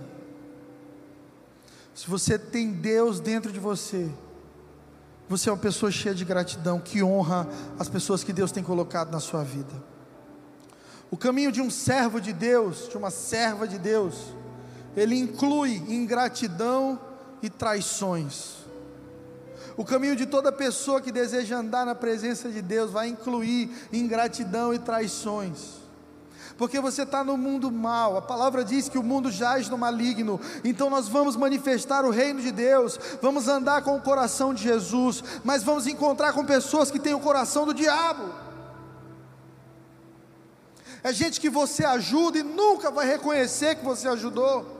Se 1.95 2.09
você 2.09 2.39
tem 2.39 2.73
Deus 2.73 3.21
dentro 3.21 3.51
de 3.51 3.59
você, 3.59 4.11
você 5.29 5.49
é 5.49 5.53
uma 5.53 5.59
pessoa 5.59 5.91
cheia 5.91 6.15
de 6.15 6.25
gratidão, 6.25 6.79
que 6.79 7.03
honra 7.03 7.49
as 7.79 7.89
pessoas 7.89 8.23
que 8.23 8.33
Deus 8.33 8.53
tem 8.53 8.63
colocado 8.63 9.11
na 9.11 9.19
sua 9.19 9.43
vida. 9.43 9.73
O 11.11 11.17
caminho 11.17 11.51
de 11.51 11.61
um 11.61 11.71
servo 11.71 12.21
de 12.21 12.33
Deus, 12.33 12.89
de 12.89 12.97
uma 12.97 13.11
serva 13.11 13.67
de 13.67 13.79
Deus, 13.79 14.35
ele 14.97 15.17
inclui 15.17 15.77
ingratidão 15.89 17.01
e 17.43 17.49
traições. 17.49 18.66
O 19.77 19.85
caminho 19.85 20.17
de 20.17 20.25
toda 20.25 20.51
pessoa 20.51 21.01
que 21.01 21.13
deseja 21.13 21.59
andar 21.59 21.85
na 21.85 21.95
presença 21.95 22.49
de 22.49 22.63
Deus 22.63 22.91
vai 22.91 23.09
incluir 23.09 23.71
ingratidão 23.93 24.73
e 24.73 24.79
traições. 24.79 25.87
Porque 26.57 26.81
você 26.81 27.03
está 27.03 27.23
no 27.23 27.37
mundo 27.37 27.71
mal, 27.71 28.17
a 28.17 28.23
palavra 28.23 28.65
diz 28.65 28.89
que 28.89 28.97
o 28.97 29.03
mundo 29.03 29.31
jaz 29.31 29.69
no 29.69 29.77
maligno, 29.77 30.41
então 30.65 30.89
nós 30.89 31.07
vamos 31.07 31.37
manifestar 31.37 32.03
o 32.07 32.11
reino 32.11 32.41
de 32.41 32.51
Deus, 32.51 32.99
vamos 33.21 33.47
andar 33.47 33.83
com 33.83 33.95
o 33.95 34.01
coração 34.01 34.55
de 34.55 34.63
Jesus, 34.63 35.23
mas 35.45 35.63
vamos 35.63 35.87
encontrar 35.87 36.33
com 36.33 36.47
pessoas 36.47 36.91
que 36.91 36.99
têm 36.99 37.13
o 37.13 37.21
coração 37.21 37.67
do 37.67 37.75
diabo. 37.75 38.33
É 41.03 41.13
gente 41.13 41.39
que 41.39 41.51
você 41.51 41.85
ajuda 41.85 42.39
e 42.39 42.43
nunca 42.43 42.91
vai 42.91 43.07
reconhecer 43.07 43.75
que 43.75 43.85
você 43.85 44.09
ajudou 44.09 44.76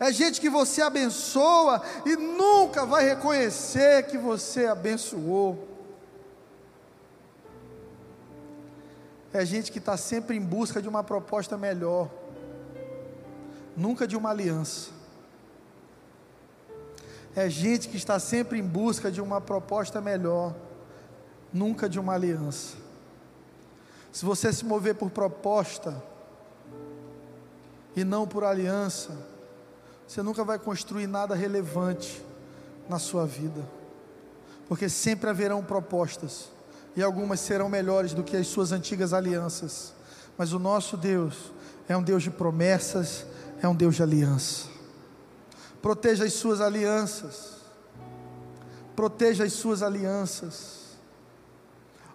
é 0.00 0.12
gente 0.12 0.40
que 0.40 0.48
você 0.48 0.80
abençoa 0.80 1.82
e 2.06 2.14
nunca 2.14 2.86
vai 2.86 3.04
reconhecer 3.04 4.06
que 4.06 4.16
você 4.16 4.66
abençoou. 4.66 5.66
É 9.32 9.44
gente 9.44 9.72
que 9.72 9.78
está 9.78 9.96
sempre 9.96 10.36
em 10.36 10.40
busca 10.40 10.80
de 10.80 10.88
uma 10.88 11.02
proposta 11.02 11.56
melhor, 11.56 12.08
nunca 13.76 14.06
de 14.06 14.16
uma 14.16 14.30
aliança. 14.30 14.90
É 17.34 17.48
gente 17.48 17.88
que 17.88 17.96
está 17.96 18.18
sempre 18.18 18.58
em 18.58 18.62
busca 18.62 19.10
de 19.10 19.20
uma 19.20 19.40
proposta 19.40 20.00
melhor, 20.00 20.54
nunca 21.52 21.88
de 21.88 21.98
uma 21.98 22.14
aliança. 22.14 22.76
Se 24.12 24.24
você 24.24 24.52
se 24.52 24.64
mover 24.64 24.94
por 24.94 25.10
proposta 25.10 26.02
e 27.94 28.04
não 28.04 28.26
por 28.26 28.44
aliança, 28.44 29.16
você 30.08 30.22
nunca 30.22 30.42
vai 30.42 30.58
construir 30.58 31.06
nada 31.06 31.34
relevante 31.34 32.24
na 32.88 32.98
sua 32.98 33.26
vida, 33.26 33.62
porque 34.66 34.88
sempre 34.88 35.28
haverão 35.28 35.62
propostas, 35.62 36.48
e 36.96 37.02
algumas 37.02 37.40
serão 37.40 37.68
melhores 37.68 38.14
do 38.14 38.24
que 38.24 38.34
as 38.34 38.46
suas 38.46 38.72
antigas 38.72 39.12
alianças, 39.12 39.92
mas 40.38 40.54
o 40.54 40.58
nosso 40.58 40.96
Deus 40.96 41.52
é 41.86 41.94
um 41.94 42.02
Deus 42.02 42.22
de 42.22 42.30
promessas, 42.30 43.26
é 43.62 43.68
um 43.68 43.74
Deus 43.74 43.96
de 43.96 44.02
aliança. 44.02 44.66
Proteja 45.82 46.24
as 46.24 46.32
suas 46.32 46.62
alianças, 46.62 47.58
proteja 48.96 49.44
as 49.44 49.52
suas 49.52 49.82
alianças, 49.82 50.96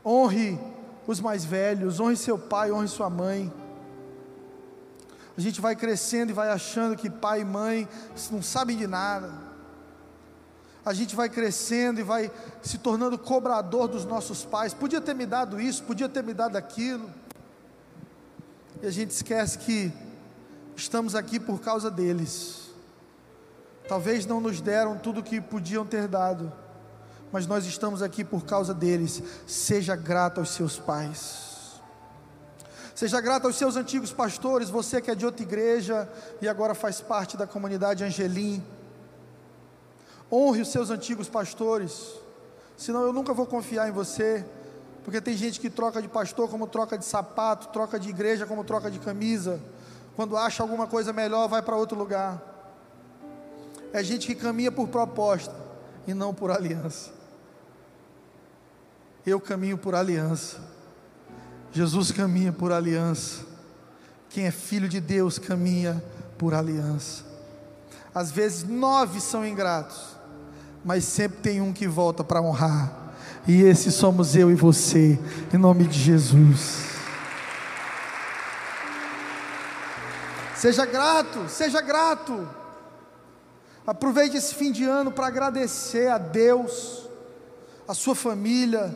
honre 0.03 0.60
os 1.06 1.19
mais 1.19 1.45
velhos, 1.45 1.99
honre 1.99 2.17
seu 2.17 2.39
pai, 2.39 2.71
honre 2.71 2.88
sua 2.88 3.10
mãe. 3.10 3.53
A 5.37 5.41
gente 5.41 5.59
vai 5.59 5.75
crescendo 5.75 6.29
e 6.29 6.33
vai 6.33 6.49
achando 6.49 6.95
que 6.95 7.09
pai 7.09 7.41
e 7.41 7.45
mãe 7.45 7.87
não 8.31 8.41
sabem 8.41 8.77
de 8.77 8.85
nada. 8.85 9.31
A 10.85 10.93
gente 10.93 11.15
vai 11.15 11.29
crescendo 11.29 11.99
e 11.99 12.03
vai 12.03 12.31
se 12.61 12.77
tornando 12.77 13.17
cobrador 13.17 13.87
dos 13.87 14.05
nossos 14.05 14.43
pais. 14.43 14.73
Podia 14.73 14.99
ter 14.99 15.15
me 15.15 15.25
dado 15.25 15.59
isso, 15.59 15.83
podia 15.83 16.09
ter 16.09 16.21
me 16.21 16.33
dado 16.33 16.57
aquilo. 16.57 17.09
E 18.81 18.85
a 18.85 18.91
gente 18.91 19.11
esquece 19.11 19.57
que 19.59 19.93
estamos 20.75 21.15
aqui 21.15 21.39
por 21.39 21.61
causa 21.61 21.89
deles. 21.89 22.69
Talvez 23.87 24.25
não 24.25 24.41
nos 24.41 24.61
deram 24.61 24.97
tudo 24.97 25.21
o 25.21 25.23
que 25.23 25.39
podiam 25.41 25.85
ter 25.85 26.07
dado, 26.07 26.51
mas 27.31 27.47
nós 27.47 27.65
estamos 27.65 28.01
aqui 28.01 28.23
por 28.23 28.45
causa 28.45 28.73
deles. 28.73 29.23
Seja 29.47 29.95
grato 29.95 30.39
aos 30.39 30.49
seus 30.49 30.77
pais. 30.77 31.52
Seja 32.95 33.19
grato 33.19 33.47
aos 33.47 33.56
seus 33.56 33.75
antigos 33.75 34.12
pastores, 34.12 34.69
você 34.69 35.01
que 35.01 35.10
é 35.10 35.15
de 35.15 35.25
outra 35.25 35.43
igreja 35.43 36.08
e 36.41 36.47
agora 36.47 36.75
faz 36.75 37.01
parte 37.01 37.36
da 37.36 37.47
comunidade 37.47 38.03
Angelim. 38.03 38.63
Honre 40.32 40.62
os 40.62 40.71
seus 40.71 40.89
antigos 40.91 41.27
pastores, 41.27 42.13
senão 42.77 43.01
eu 43.01 43.12
nunca 43.12 43.34
vou 43.34 43.47
confiar 43.47 43.89
em 43.89 43.91
você, 43.91 44.45
porque 45.03 45.19
tem 45.19 45.36
gente 45.36 45.60
que 45.60 45.69
troca 45.69 46.01
de 46.01 46.08
pastor 46.08 46.49
como 46.49 46.67
troca 46.67 46.97
de 46.97 47.06
sapato, 47.06 47.67
troca 47.69 47.99
de 47.99 48.10
igreja 48.10 48.45
como 48.45 48.63
troca 48.63 48.89
de 48.89 48.99
camisa. 48.99 49.60
Quando 50.15 50.38
acha 50.38 50.62
alguma 50.62 50.86
coisa 50.86 51.12
melhor, 51.12 51.47
vai 51.47 51.62
para 51.62 51.75
outro 51.75 51.97
lugar. 51.97 52.41
É 53.91 54.03
gente 54.03 54.27
que 54.27 54.36
caminha 54.36 54.71
por 54.71 54.88
proposta 54.88 55.56
e 56.08 56.13
não 56.13 56.34
por 56.34 56.51
aliança. 56.51 57.12
Eu 59.25 59.39
caminho 59.39 59.77
por 59.77 59.95
aliança. 59.95 60.72
Jesus 61.73 62.12
caminha 62.12 62.53
por 62.53 62.71
aliança. 62.71 63.41
Quem 64.29 64.45
é 64.45 64.51
filho 64.51 64.88
de 64.88 65.01
Deus 65.01 65.39
caminha 65.39 66.01
por 66.38 66.53
aliança. 66.53 67.23
Às 68.13 68.31
vezes 68.31 68.63
nove 68.63 69.19
são 69.19 69.45
ingratos, 69.45 70.15
mas 70.86 71.03
sempre 71.03 71.39
tem 71.39 71.62
um 71.62 71.73
que 71.73 71.88
volta 71.88 72.23
para 72.23 72.41
honrar. 72.41 73.15
E 73.47 73.63
esse 73.63 73.91
somos 73.91 74.36
eu 74.36 74.51
e 74.51 74.55
você, 74.55 75.19
em 75.51 75.57
nome 75.57 75.86
de 75.86 75.99
Jesus. 75.99 76.93
Seja 80.55 80.86
grato, 80.86 81.49
seja 81.49 81.81
grato. 81.81 82.47
Aproveite 83.86 84.38
esse 84.38 84.53
fim 84.55 84.71
de 84.71 84.83
ano 84.86 85.12
para 85.12 85.27
agradecer 85.27 86.07
a 86.09 86.17
Deus, 86.17 87.09
a 87.88 87.93
sua 87.93 88.15
família. 88.15 88.95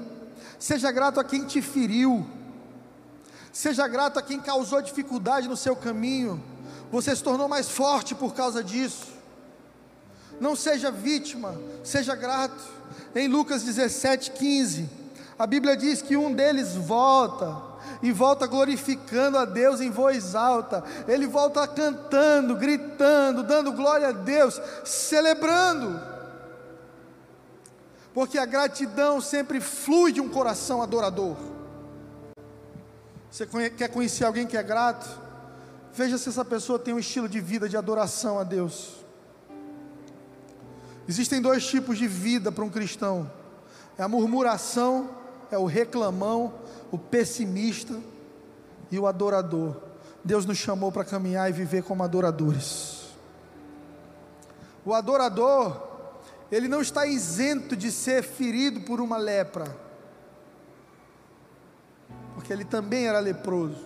Seja 0.60 0.92
grato 0.92 1.20
a 1.20 1.24
quem 1.24 1.44
te 1.44 1.62
feriu. 1.62 2.26
Seja 3.58 3.88
grato 3.88 4.20
a 4.20 4.22
quem 4.22 4.40
causou 4.40 4.84
dificuldade 4.84 5.48
no 5.48 5.58
seu 5.58 5.76
caminho. 5.76 6.40
Você 6.92 7.16
se 7.16 7.24
tornou 7.24 7.48
mais 7.48 7.68
forte 7.68 8.14
por 8.14 8.36
causa 8.36 8.64
disso. 8.64 9.08
Não 10.40 10.56
seja 10.56 10.92
vítima, 10.92 11.60
seja 11.84 12.14
grato. 12.14 12.64
Em 13.16 13.28
Lucas 13.28 13.64
17, 13.64 14.30
15, 14.30 14.88
a 15.40 15.48
Bíblia 15.48 15.76
diz 15.76 16.04
que 16.04 16.16
um 16.16 16.32
deles 16.32 16.76
volta 16.76 17.60
e 18.04 18.12
volta 18.12 18.46
glorificando 18.46 19.40
a 19.40 19.46
Deus 19.46 19.82
em 19.82 19.90
voz 19.90 20.36
alta. 20.36 20.84
Ele 21.08 21.26
volta 21.26 21.68
cantando, 21.68 22.56
gritando, 22.56 23.42
dando 23.42 23.72
glória 23.72 24.10
a 24.10 24.12
Deus, 24.12 24.62
celebrando. 24.86 26.00
Porque 28.14 28.38
a 28.38 28.46
gratidão 28.46 29.20
sempre 29.20 29.60
flui 29.60 30.12
de 30.12 30.22
um 30.22 30.30
coração 30.30 30.80
adorador. 30.80 31.57
Você 33.38 33.70
quer 33.70 33.90
conhecer 33.90 34.26
alguém 34.26 34.48
que 34.48 34.58
é 34.58 34.64
grato? 34.64 35.08
Veja 35.94 36.18
se 36.18 36.28
essa 36.28 36.44
pessoa 36.44 36.80
tem 36.80 36.92
um 36.92 36.98
estilo 36.98 37.30
de 37.30 37.40
vida 37.40 37.70
de 37.70 37.78
adoração 37.78 38.40
a 38.40 38.44
Deus. 38.44 39.06
Existem 41.08 41.40
dois 41.40 41.64
tipos 41.68 42.00
de 42.00 42.08
vida 42.08 42.52
para 42.52 42.64
um 42.64 42.70
cristão: 42.70 43.32
é 43.96 44.02
a 44.02 44.08
murmuração, 44.08 45.12
é 45.52 45.58
o 45.58 45.66
reclamão, 45.66 46.52
o 46.90 46.98
pessimista 46.98 47.94
e 48.90 48.98
o 48.98 49.06
adorador. 49.06 49.84
Deus 50.24 50.44
nos 50.44 50.58
chamou 50.58 50.92
para 50.92 51.06
caminhar 51.06 51.48
e 51.48 51.54
viver 51.54 51.84
como 51.84 52.02
adoradores. 52.02 53.04
O 54.84 54.96
adorador, 54.96 55.80
ele 56.52 56.68
não 56.68 56.82
está 56.82 57.06
isento 57.06 57.76
de 57.76 57.92
ser 57.92 58.24
ferido 58.24 58.82
por 58.82 59.00
uma 59.00 59.18
lepra 59.18 59.86
porque 62.48 62.54
ele 62.54 62.64
também 62.64 63.08
era 63.08 63.20
leproso. 63.20 63.86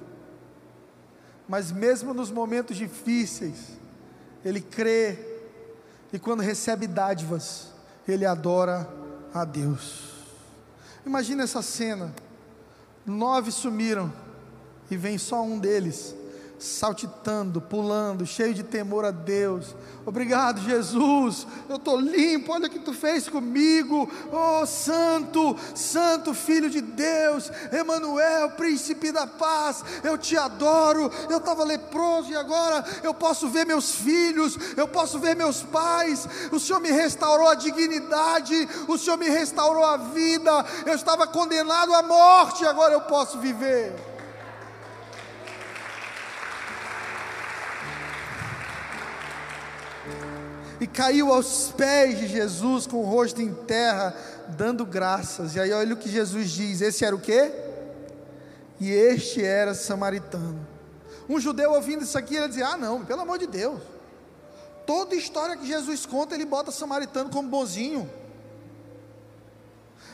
Mas 1.49 1.71
mesmo 1.71 2.13
nos 2.13 2.29
momentos 2.29 2.77
difíceis, 2.77 3.57
ele 4.45 4.61
crê 4.61 5.17
e 6.13 6.19
quando 6.19 6.41
recebe 6.41 6.85
dádivas, 6.85 7.71
ele 8.07 8.23
adora 8.23 8.87
a 9.33 9.43
Deus. 9.43 10.11
Imagina 11.03 11.41
essa 11.41 11.63
cena: 11.63 12.13
nove 13.03 13.51
sumiram 13.51 14.13
e 14.91 14.95
vem 14.95 15.17
só 15.17 15.41
um 15.41 15.57
deles, 15.57 16.13
saltitando, 16.61 17.59
pulando, 17.59 18.25
cheio 18.25 18.53
de 18.53 18.61
temor 18.61 19.03
a 19.03 19.09
Deus. 19.11 19.75
Obrigado, 20.05 20.61
Jesus. 20.61 21.47
Eu 21.67 21.77
estou 21.77 21.99
limpo. 21.99 22.53
Olha 22.53 22.67
o 22.67 22.69
que 22.69 22.79
tu 22.79 22.93
fez 22.93 23.27
comigo. 23.27 24.09
Oh, 24.31 24.65
Santo, 24.65 25.57
Santo 25.75 26.33
Filho 26.33 26.69
de 26.69 26.81
Deus, 26.81 27.51
Emanuel, 27.71 28.51
Príncipe 28.51 29.11
da 29.11 29.25
Paz. 29.25 29.83
Eu 30.03 30.17
te 30.17 30.37
adoro. 30.37 31.11
Eu 31.29 31.37
estava 31.37 31.63
leproso 31.63 32.31
e 32.31 32.35
agora 32.35 32.85
eu 33.03 33.13
posso 33.13 33.49
ver 33.49 33.65
meus 33.65 33.95
filhos. 33.95 34.57
Eu 34.77 34.87
posso 34.87 35.17
ver 35.17 35.35
meus 35.35 35.63
pais. 35.63 36.27
O 36.51 36.59
Senhor 36.59 36.79
me 36.79 36.91
restaurou 36.91 37.47
a 37.47 37.55
dignidade. 37.55 38.69
O 38.87 38.97
Senhor 38.97 39.17
me 39.17 39.29
restaurou 39.29 39.83
a 39.83 39.97
vida. 39.97 40.65
Eu 40.85 40.93
estava 40.93 41.25
condenado 41.25 41.93
à 41.93 42.03
morte. 42.03 42.65
Agora 42.65 42.93
eu 42.93 43.01
posso 43.01 43.39
viver. 43.39 44.10
E 50.81 50.87
caiu 50.87 51.31
aos 51.31 51.71
pés 51.77 52.17
de 52.17 52.27
Jesus 52.27 52.87
com 52.87 52.97
o 52.97 53.05
rosto 53.05 53.39
em 53.39 53.53
terra, 53.53 54.15
dando 54.57 54.83
graças. 54.83 55.55
E 55.55 55.59
aí 55.59 55.71
olha 55.71 55.93
o 55.93 55.97
que 55.97 56.09
Jesus 56.09 56.49
diz: 56.49 56.81
esse 56.81 57.05
era 57.05 57.15
o 57.15 57.21
quê? 57.21 57.51
E 58.79 58.89
este 58.89 59.45
era 59.45 59.75
samaritano. 59.75 60.67
Um 61.29 61.39
judeu 61.39 61.73
ouvindo 61.73 62.03
isso 62.03 62.17
aqui, 62.17 62.35
ele 62.35 62.47
dizia: 62.47 62.69
Ah, 62.69 62.77
não, 62.77 63.05
pelo 63.05 63.21
amor 63.21 63.37
de 63.37 63.45
Deus. 63.45 63.79
Toda 64.87 65.13
história 65.13 65.55
que 65.55 65.67
Jesus 65.67 66.07
conta, 66.07 66.33
ele 66.33 66.45
bota 66.45 66.71
samaritano 66.71 67.29
como 67.29 67.47
bonzinho. 67.47 68.09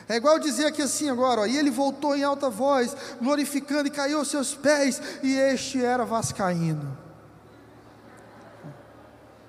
É 0.06 0.16
igual 0.16 0.38
dizer 0.38 0.66
aqui 0.66 0.82
assim 0.82 1.08
agora, 1.08 1.42
ó, 1.42 1.46
e 1.46 1.56
ele 1.56 1.70
voltou 1.70 2.14
em 2.14 2.24
alta 2.24 2.50
voz, 2.50 2.94
glorificando 3.20 3.88
e 3.88 3.90
caiu 3.90 4.18
aos 4.18 4.28
seus 4.28 4.54
pés, 4.54 5.00
e 5.22 5.34
este 5.34 5.82
era 5.82 6.04
vascaíno. 6.04 7.07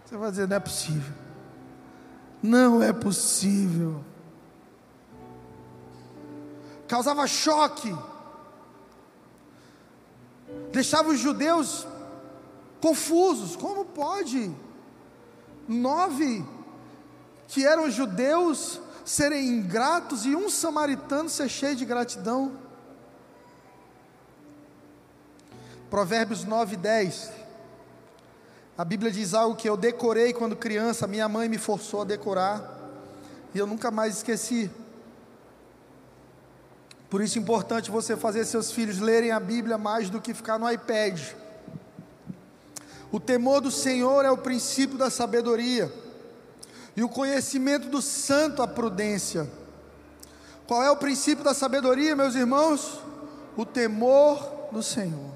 Você 0.09 0.17
vai 0.17 0.31
dizer, 0.31 0.47
não 0.47 0.55
é 0.55 0.59
possível. 0.59 1.13
Não 2.41 2.81
é 2.81 2.91
possível. 2.91 4.03
Causava 6.87 7.27
choque. 7.27 7.95
Deixava 10.71 11.09
os 11.09 11.19
judeus 11.19 11.85
confusos. 12.81 13.55
Como 13.55 13.85
pode? 13.85 14.51
Nove 15.67 16.43
que 17.47 17.63
eram 17.63 17.91
judeus 17.91 18.81
serem 19.05 19.47
ingratos 19.47 20.25
e 20.25 20.35
um 20.35 20.49
samaritano 20.49 21.29
ser 21.29 21.49
cheio 21.49 21.75
de 21.75 21.85
gratidão. 21.85 22.57
Provérbios 25.87 26.45
9, 26.45 26.77
10. 26.77 27.31
A 28.79 28.85
Bíblia 28.85 29.11
diz 29.11 29.33
algo 29.33 29.57
que 29.57 29.67
eu 29.67 29.75
decorei 29.75 30.31
quando 30.31 30.55
criança, 30.55 31.05
minha 31.05 31.27
mãe 31.27 31.49
me 31.49 31.57
forçou 31.57 32.03
a 32.03 32.05
decorar, 32.05 32.79
e 33.53 33.57
eu 33.57 33.67
nunca 33.67 33.91
mais 33.91 34.15
esqueci. 34.15 34.71
Por 37.09 37.21
isso 37.21 37.37
é 37.37 37.41
importante 37.41 37.91
você 37.91 38.15
fazer 38.15 38.45
seus 38.45 38.71
filhos 38.71 38.99
lerem 38.99 39.31
a 39.31 39.39
Bíblia 39.41 39.77
mais 39.77 40.09
do 40.09 40.21
que 40.21 40.33
ficar 40.33 40.57
no 40.57 40.71
iPad. 40.71 41.19
O 43.11 43.19
temor 43.19 43.59
do 43.59 43.69
Senhor 43.69 44.23
é 44.23 44.31
o 44.31 44.37
princípio 44.37 44.97
da 44.97 45.09
sabedoria, 45.09 45.93
e 46.95 47.03
o 47.03 47.09
conhecimento 47.09 47.89
do 47.89 48.01
santo 48.01 48.61
a 48.61 48.67
prudência. 48.67 49.51
Qual 50.65 50.81
é 50.81 50.89
o 50.89 50.95
princípio 50.95 51.43
da 51.43 51.53
sabedoria, 51.53 52.15
meus 52.15 52.33
irmãos? 52.33 53.01
O 53.57 53.65
temor 53.65 54.69
do 54.71 54.81
Senhor. 54.81 55.31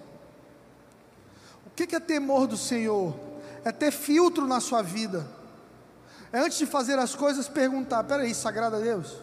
O 1.65 1.69
que 1.75 1.93
é 1.93 1.99
temor 1.99 2.47
do 2.47 2.55
Senhor? 2.55 3.32
É 3.63 3.71
ter 3.71 3.91
filtro 3.91 4.45
na 4.47 4.59
sua 4.59 4.81
vida. 4.81 5.25
É 6.31 6.39
antes 6.39 6.57
de 6.57 6.65
fazer 6.65 6.97
as 6.99 7.15
coisas 7.15 7.47
perguntar: 7.47 8.03
peraí, 8.03 8.31
isso 8.31 8.47
agrada 8.47 8.77
a 8.77 8.79
Deus? 8.79 9.17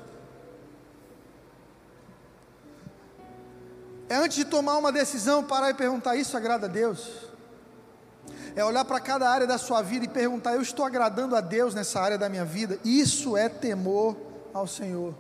É 4.08 4.16
antes 4.16 4.36
de 4.36 4.44
tomar 4.44 4.76
uma 4.78 4.90
decisão 4.90 5.44
parar 5.44 5.70
e 5.70 5.74
perguntar: 5.74 6.16
isso 6.16 6.36
agrada 6.36 6.66
a 6.66 6.68
Deus? 6.68 7.28
É 8.56 8.64
olhar 8.64 8.84
para 8.84 9.00
cada 9.00 9.28
área 9.28 9.46
da 9.46 9.58
sua 9.58 9.82
vida 9.82 10.04
e 10.04 10.08
perguntar: 10.08 10.54
eu 10.54 10.62
estou 10.62 10.84
agradando 10.84 11.36
a 11.36 11.40
Deus 11.40 11.74
nessa 11.74 12.00
área 12.00 12.16
da 12.16 12.28
minha 12.28 12.44
vida? 12.44 12.78
Isso 12.84 13.36
é 13.36 13.48
temor 13.48 14.16
ao 14.54 14.66
Senhor. 14.66 15.14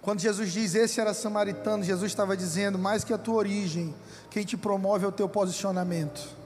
Quando 0.00 0.20
Jesus 0.20 0.52
diz 0.52 0.74
esse 0.74 1.00
era 1.00 1.12
samaritano, 1.12 1.82
Jesus 1.82 2.10
estava 2.10 2.36
dizendo: 2.36 2.78
mais 2.78 3.04
que 3.04 3.12
a 3.12 3.18
tua 3.18 3.34
origem, 3.34 3.94
quem 4.30 4.44
te 4.44 4.56
promove 4.56 5.04
é 5.04 5.08
o 5.08 5.12
teu 5.12 5.28
posicionamento 5.28 6.37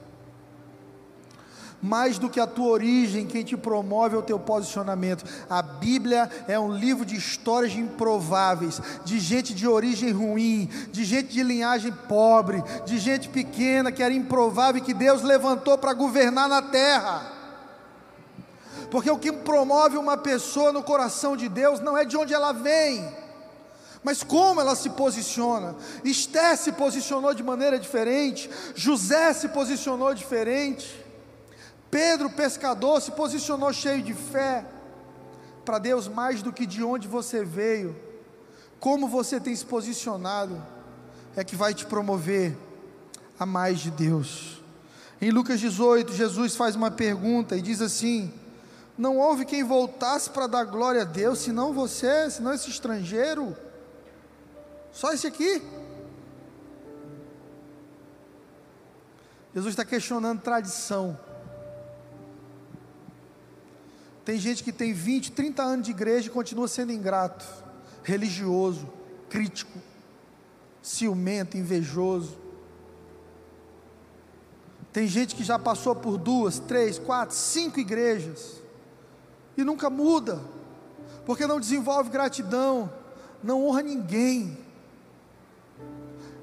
mais 1.83 2.17
do 2.17 2.29
que 2.29 2.39
a 2.39 2.47
tua 2.47 2.69
origem, 2.69 3.27
quem 3.27 3.43
te 3.43 3.57
promove 3.57 4.15
é 4.15 4.17
o 4.17 4.23
teu 4.23 4.39
posicionamento. 4.39 5.25
A 5.49 5.61
Bíblia 5.61 6.29
é 6.47 6.57
um 6.57 6.71
livro 6.71 7.05
de 7.05 7.17
histórias 7.17 7.73
improváveis, 7.73 8.81
de 9.03 9.19
gente 9.19 9.53
de 9.53 9.67
origem 9.67 10.11
ruim, 10.11 10.69
de 10.93 11.03
gente 11.03 11.27
de 11.27 11.43
linhagem 11.43 11.91
pobre, 12.07 12.63
de 12.85 12.97
gente 12.97 13.27
pequena 13.27 13.91
que 13.91 14.01
era 14.01 14.13
improvável 14.13 14.81
e 14.81 14.85
que 14.85 14.93
Deus 14.93 15.23
levantou 15.23 15.77
para 15.77 15.93
governar 15.93 16.47
na 16.47 16.61
terra. 16.61 17.29
Porque 18.89 19.11
o 19.11 19.19
que 19.19 19.33
promove 19.33 19.97
uma 19.97 20.15
pessoa 20.15 20.71
no 20.71 20.83
coração 20.83 21.35
de 21.35 21.49
Deus 21.49 21.81
não 21.81 21.97
é 21.97 22.05
de 22.05 22.15
onde 22.15 22.33
ela 22.33 22.53
vem, 22.53 23.05
mas 24.01 24.23
como 24.23 24.61
ela 24.61 24.75
se 24.75 24.91
posiciona. 24.91 25.75
Esté 26.05 26.55
se 26.55 26.71
posicionou 26.71 27.33
de 27.33 27.43
maneira 27.43 27.77
diferente, 27.77 28.49
José 28.73 29.33
se 29.33 29.49
posicionou 29.49 30.13
diferente. 30.13 31.02
Pedro, 31.93 32.27
pescador, 32.27 32.99
se 32.99 33.11
posicionou 33.11 33.71
cheio 33.71 34.01
de 34.01 34.15
fé 34.15 34.65
para 35.63 35.77
Deus 35.77 36.07
mais 36.07 36.41
do 36.41 36.51
que 36.51 36.65
de 36.65 36.83
onde 36.83 37.07
você 37.07 37.45
veio. 37.45 37.95
Como 38.79 39.07
você 39.07 39.39
tem 39.39 39.55
se 39.55 39.63
posicionado 39.63 40.59
é 41.35 41.43
que 41.43 41.55
vai 41.55 41.71
te 41.71 41.85
promover 41.85 42.57
a 43.39 43.45
mais 43.45 43.79
de 43.79 43.91
Deus. 43.91 44.59
Em 45.21 45.29
Lucas 45.29 45.59
18, 45.59 46.13
Jesus 46.13 46.55
faz 46.55 46.75
uma 46.75 46.89
pergunta 46.89 47.55
e 47.55 47.61
diz 47.61 47.79
assim: 47.79 48.33
Não 48.97 49.19
houve 49.19 49.45
quem 49.45 49.63
voltasse 49.63 50.31
para 50.31 50.47
dar 50.47 50.63
glória 50.63 51.03
a 51.03 51.05
Deus, 51.05 51.43
senão 51.43 51.73
você, 51.73 52.27
senão 52.31 52.53
esse 52.53 52.71
estrangeiro. 52.71 53.55
Só 54.91 55.13
esse 55.13 55.27
aqui. 55.27 55.61
Jesus 59.53 59.73
está 59.73 59.85
questionando 59.85 60.41
tradição. 60.41 61.15
Tem 64.25 64.39
gente 64.39 64.63
que 64.63 64.71
tem 64.71 64.93
20, 64.93 65.31
30 65.33 65.63
anos 65.63 65.85
de 65.85 65.91
igreja 65.91 66.27
e 66.27 66.31
continua 66.31 66.67
sendo 66.67 66.93
ingrato, 66.93 67.45
religioso, 68.03 68.87
crítico, 69.29 69.77
ciumento, 70.81 71.57
invejoso. 71.57 72.37
Tem 74.93 75.07
gente 75.07 75.35
que 75.35 75.43
já 75.43 75.59
passou 75.59 75.95
por 75.95 76.17
duas, 76.17 76.59
três, 76.59 76.97
quatro, 76.97 77.35
cinco 77.35 77.79
igrejas 77.79 78.61
e 79.57 79.63
nunca 79.63 79.89
muda, 79.89 80.39
porque 81.25 81.45
não 81.45 81.59
desenvolve 81.59 82.09
gratidão, 82.09 82.91
não 83.43 83.65
honra 83.65 83.81
ninguém, 83.81 84.57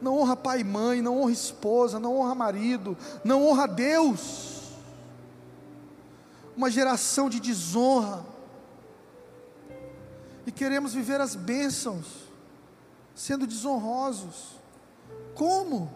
não 0.02 0.18
honra 0.18 0.36
pai 0.36 0.60
e 0.60 0.64
mãe, 0.64 1.00
não 1.00 1.18
honra 1.18 1.32
esposa, 1.32 1.98
não 1.98 2.16
honra 2.16 2.34
marido, 2.34 2.96
não 3.24 3.46
honra 3.46 3.66
Deus 3.66 4.49
uma 6.60 6.70
geração 6.70 7.30
de 7.30 7.40
desonra, 7.40 8.22
e 10.44 10.52
queremos 10.52 10.92
viver 10.92 11.18
as 11.18 11.34
bênçãos, 11.34 12.04
sendo 13.14 13.46
desonrosos. 13.46 14.60
Como? 15.34 15.90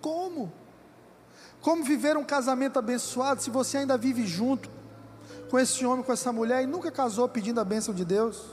Como? 0.00 0.52
Como 1.60 1.84
viver 1.84 2.16
um 2.16 2.24
casamento 2.24 2.76
abençoado 2.76 3.40
se 3.40 3.50
você 3.50 3.78
ainda 3.78 3.96
vive 3.96 4.26
junto 4.26 4.68
com 5.48 5.56
esse 5.56 5.86
homem, 5.86 6.04
com 6.04 6.12
essa 6.12 6.32
mulher 6.32 6.64
e 6.64 6.66
nunca 6.66 6.90
casou 6.90 7.28
pedindo 7.28 7.60
a 7.60 7.64
bênção 7.64 7.94
de 7.94 8.04
Deus? 8.04 8.46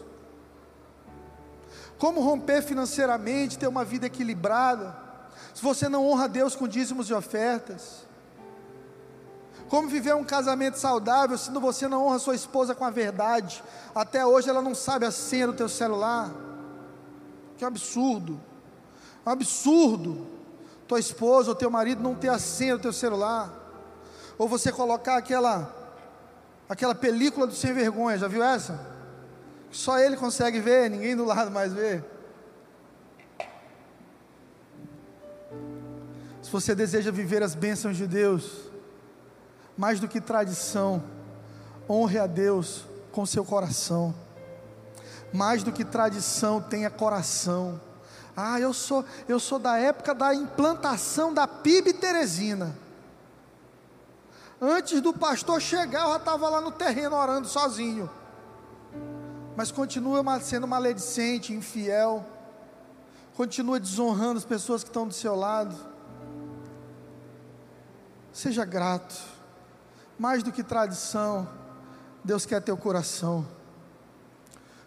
Como 1.97 2.21
romper 2.21 2.61
financeiramente, 2.61 3.57
ter 3.57 3.67
uma 3.67 3.83
vida 3.83 4.05
equilibrada, 4.05 4.95
se 5.55 5.63
você 5.63 5.89
não 5.89 6.05
honra 6.05 6.29
Deus 6.29 6.55
com 6.55 6.67
dízimos 6.67 7.09
e 7.09 7.15
ofertas? 7.15 8.04
Como 9.69 9.87
viver 9.87 10.13
um 10.15 10.23
casamento 10.23 10.77
saudável 10.77 11.37
se 11.37 11.49
você 11.51 11.87
não 11.87 12.05
honra 12.05 12.19
sua 12.19 12.35
esposa 12.35 12.75
com 12.75 12.85
a 12.85 12.89
verdade? 12.89 13.63
Até 13.93 14.25
hoje 14.25 14.49
ela 14.49 14.61
não 14.61 14.75
sabe 14.75 15.05
a 15.05 15.11
senha 15.11 15.47
do 15.47 15.53
teu 15.53 15.67
celular. 15.67 16.31
Que 17.57 17.65
absurdo. 17.65 18.39
Um 19.25 19.29
absurdo. 19.29 20.27
Tua 20.87 20.99
esposa 20.99 21.49
ou 21.49 21.55
teu 21.55 21.71
marido 21.71 22.03
não 22.03 22.13
ter 22.13 22.29
a 22.29 22.37
senha 22.37 22.77
do 22.77 22.81
teu 22.81 22.93
celular. 22.93 23.51
Ou 24.37 24.47
você 24.47 24.71
colocar 24.71 25.17
aquela 25.17 25.73
aquela 26.67 26.95
película 26.95 27.47
do 27.47 27.53
sem 27.53 27.73
vergonha, 27.73 28.17
já 28.17 28.27
viu 28.27 28.43
essa? 28.43 28.79
Só 29.71 29.99
ele 29.99 30.15
consegue 30.15 30.59
ver, 30.59 30.89
ninguém 30.89 31.15
do 31.15 31.25
lado 31.25 31.51
mais 31.51 31.73
vê. 31.73 32.03
Se 36.41 36.51
você 36.51 36.75
deseja 36.75 37.11
viver 37.11 37.41
as 37.43 37.55
bênçãos 37.55 37.97
de 37.97 38.07
Deus, 38.07 38.69
mais 39.77 39.99
do 39.99 40.07
que 40.07 40.21
tradição, 40.21 41.03
honre 41.89 42.19
a 42.19 42.27
Deus 42.27 42.85
com 43.11 43.25
seu 43.25 43.43
coração. 43.43 44.13
Mais 45.33 45.63
do 45.63 45.71
que 45.71 45.83
tradição, 45.83 46.61
tenha 46.61 46.89
coração. 46.89 47.79
Ah, 48.35 48.59
eu 48.59 48.73
sou, 48.73 49.03
eu 49.27 49.39
sou 49.39 49.59
da 49.59 49.77
época 49.77 50.13
da 50.13 50.33
implantação 50.33 51.33
da 51.33 51.47
PIB 51.47 51.93
Teresina. 51.93 52.75
Antes 54.61 55.01
do 55.01 55.13
pastor 55.13 55.61
chegar, 55.61 56.03
eu 56.03 56.11
já 56.11 56.17
estava 56.17 56.49
lá 56.49 56.61
no 56.61 56.71
terreno 56.71 57.15
orando 57.15 57.47
sozinho. 57.47 58.09
Mas 59.55 59.71
continua 59.71 60.39
sendo 60.39 60.67
maledicente, 60.67 61.53
infiel. 61.53 62.25
Continua 63.35 63.79
desonrando 63.79 64.37
as 64.37 64.45
pessoas 64.45 64.83
que 64.83 64.89
estão 64.89 65.07
do 65.07 65.13
seu 65.13 65.35
lado 65.35 65.75
Seja 68.35 68.65
grato. 68.65 69.15
Mais 70.17 70.41
do 70.43 70.51
que 70.51 70.63
tradição, 70.63 71.47
Deus 72.23 72.45
quer 72.45 72.61
teu 72.61 72.77
coração. 72.77 73.45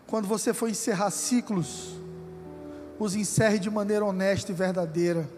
Quando 0.07 0.26
você 0.26 0.55
for 0.55 0.68
encerrar 0.68 1.11
ciclos, 1.11 1.99
os 2.99 3.14
encerre 3.14 3.59
de 3.59 3.70
maneira 3.70 4.05
honesta 4.05 4.51
e 4.51 4.55
verdadeira. 4.55 5.29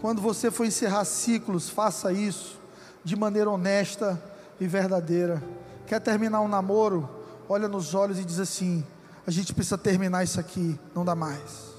Quando 0.00 0.20
você 0.20 0.50
for 0.50 0.64
encerrar 0.64 1.04
ciclos, 1.04 1.68
faça 1.68 2.12
isso 2.12 2.60
de 3.02 3.16
maneira 3.16 3.50
honesta 3.50 4.22
e 4.60 4.66
verdadeira. 4.66 5.42
Quer 5.86 6.00
terminar 6.00 6.40
um 6.40 6.48
namoro? 6.48 7.08
Olha 7.48 7.66
nos 7.66 7.94
olhos 7.94 8.18
e 8.18 8.24
diz 8.24 8.38
assim: 8.38 8.84
a 9.26 9.30
gente 9.30 9.54
precisa 9.54 9.78
terminar 9.78 10.24
isso 10.24 10.38
aqui, 10.38 10.78
não 10.94 11.04
dá 11.04 11.14
mais. 11.14 11.69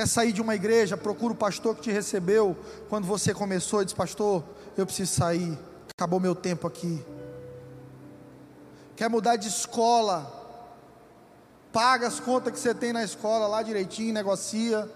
Quer 0.00 0.08
sair 0.08 0.32
de 0.32 0.40
uma 0.40 0.54
igreja? 0.54 0.96
Procura 0.96 1.34
o 1.34 1.36
pastor 1.36 1.76
que 1.76 1.82
te 1.82 1.92
recebeu 1.92 2.56
quando 2.88 3.06
você 3.06 3.34
começou 3.34 3.82
e 3.82 3.84
diz: 3.84 3.92
Pastor, 3.92 4.42
eu 4.74 4.86
preciso 4.86 5.12
sair, 5.12 5.58
acabou 5.94 6.18
meu 6.18 6.34
tempo 6.34 6.66
aqui. 6.66 7.04
Quer 8.96 9.10
mudar 9.10 9.36
de 9.36 9.48
escola? 9.48 10.24
Paga 11.70 12.06
as 12.06 12.18
contas 12.18 12.50
que 12.54 12.58
você 12.58 12.72
tem 12.72 12.94
na 12.94 13.04
escola 13.04 13.46
lá 13.46 13.62
direitinho, 13.62 14.14
negocia, 14.14 14.90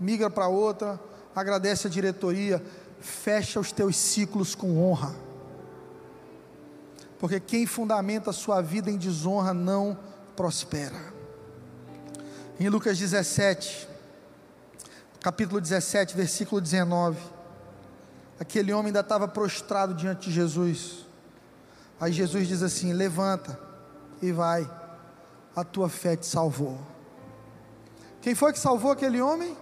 migra 0.00 0.28
para 0.28 0.48
outra, 0.48 0.98
agradece 1.32 1.86
a 1.86 1.90
diretoria, 1.90 2.60
fecha 2.98 3.60
os 3.60 3.70
teus 3.70 3.94
ciclos 3.94 4.56
com 4.56 4.82
honra. 4.82 5.14
Porque 7.20 7.38
quem 7.38 7.66
fundamenta 7.66 8.30
a 8.30 8.32
sua 8.32 8.60
vida 8.60 8.90
em 8.90 8.96
desonra 8.96 9.54
não 9.54 9.96
prospera. 10.34 11.14
Em 12.58 12.68
Lucas 12.68 12.98
17, 12.98 13.90
capítulo 15.20 15.60
17, 15.60 16.16
versículo 16.16 16.60
19. 16.60 17.18
Aquele 18.38 18.72
homem 18.72 18.86
ainda 18.86 19.00
estava 19.00 19.28
prostrado 19.28 19.94
diante 19.94 20.28
de 20.28 20.34
Jesus. 20.34 21.06
Aí 22.00 22.12
Jesus 22.12 22.48
diz 22.48 22.62
assim: 22.62 22.92
Levanta 22.92 23.58
e 24.22 24.32
vai, 24.32 24.68
a 25.54 25.62
tua 25.62 25.88
fé 25.88 26.16
te 26.16 26.26
salvou. 26.26 26.78
Quem 28.22 28.34
foi 28.34 28.52
que 28.52 28.58
salvou 28.58 28.90
aquele 28.90 29.20
homem? 29.20 29.56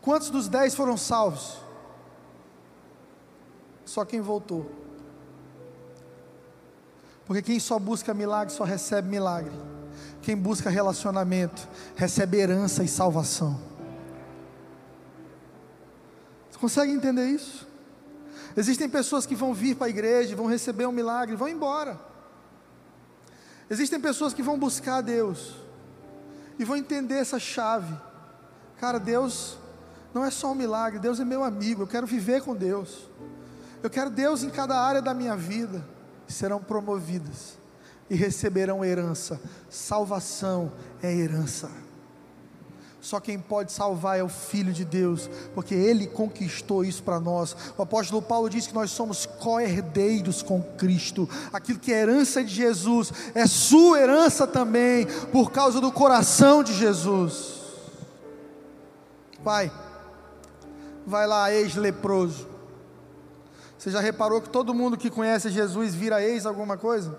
Quantos 0.00 0.30
dos 0.30 0.48
dez 0.48 0.74
foram 0.74 0.96
salvos? 0.96 1.58
Só 3.84 4.04
quem 4.04 4.20
voltou. 4.20 4.70
Porque 7.26 7.42
quem 7.42 7.58
só 7.58 7.78
busca 7.78 8.12
milagre 8.12 8.52
só 8.52 8.64
recebe 8.64 9.08
milagre. 9.08 9.54
Quem 10.24 10.34
busca 10.34 10.70
relacionamento 10.70 11.68
recebe 11.94 12.38
herança 12.38 12.82
e 12.82 12.88
salvação. 12.88 13.60
Você 16.50 16.58
consegue 16.58 16.92
entender 16.92 17.26
isso? 17.26 17.68
Existem 18.56 18.88
pessoas 18.88 19.26
que 19.26 19.34
vão 19.34 19.52
vir 19.52 19.76
para 19.76 19.86
a 19.86 19.90
igreja, 19.90 20.34
vão 20.34 20.46
receber 20.46 20.86
um 20.86 20.92
milagre, 20.92 21.36
vão 21.36 21.46
embora. 21.46 22.00
Existem 23.68 24.00
pessoas 24.00 24.32
que 24.32 24.42
vão 24.42 24.58
buscar 24.58 25.02
Deus 25.02 25.56
e 26.58 26.64
vão 26.64 26.76
entender 26.76 27.16
essa 27.16 27.38
chave. 27.38 27.94
Cara, 28.78 28.98
Deus 28.98 29.58
não 30.14 30.24
é 30.24 30.30
só 30.30 30.52
um 30.52 30.54
milagre, 30.54 30.98
Deus 30.98 31.20
é 31.20 31.24
meu 31.24 31.44
amigo, 31.44 31.82
eu 31.82 31.86
quero 31.86 32.06
viver 32.06 32.40
com 32.40 32.56
Deus. 32.56 33.10
Eu 33.82 33.90
quero 33.90 34.08
Deus 34.08 34.42
em 34.42 34.48
cada 34.48 34.80
área 34.80 35.02
da 35.02 35.12
minha 35.12 35.36
vida. 35.36 35.86
Serão 36.26 36.62
promovidas 36.62 37.62
e 38.08 38.14
receberão 38.14 38.84
herança. 38.84 39.40
Salvação 39.68 40.72
é 41.02 41.12
herança. 41.12 41.70
Só 43.04 43.20
quem 43.20 43.38
pode 43.38 43.70
salvar 43.70 44.18
é 44.18 44.22
o 44.22 44.30
Filho 44.30 44.72
de 44.72 44.82
Deus, 44.82 45.28
porque 45.54 45.74
Ele 45.74 46.06
conquistou 46.06 46.82
isso 46.82 47.02
para 47.02 47.20
nós. 47.20 47.54
O 47.76 47.82
apóstolo 47.82 48.22
Paulo 48.22 48.48
diz 48.48 48.66
que 48.66 48.72
nós 48.72 48.90
somos 48.90 49.26
co-herdeiros 49.26 50.42
com 50.42 50.62
Cristo. 50.62 51.28
Aquilo 51.52 51.78
que 51.78 51.92
é 51.92 52.00
herança 52.00 52.42
de 52.42 52.54
Jesus 52.54 53.12
é 53.34 53.46
sua 53.46 54.00
herança 54.00 54.46
também, 54.46 55.06
por 55.30 55.52
causa 55.52 55.82
do 55.82 55.92
coração 55.92 56.64
de 56.64 56.72
Jesus. 56.72 57.60
Vai, 59.42 59.70
vai 61.06 61.26
lá, 61.26 61.52
ex-leproso. 61.52 62.48
Você 63.76 63.90
já 63.90 64.00
reparou 64.00 64.40
que 64.40 64.48
todo 64.48 64.72
mundo 64.72 64.96
que 64.96 65.10
conhece 65.10 65.50
Jesus 65.50 65.94
vira 65.94 66.22
ex 66.22 66.46
alguma 66.46 66.78
coisa? 66.78 67.18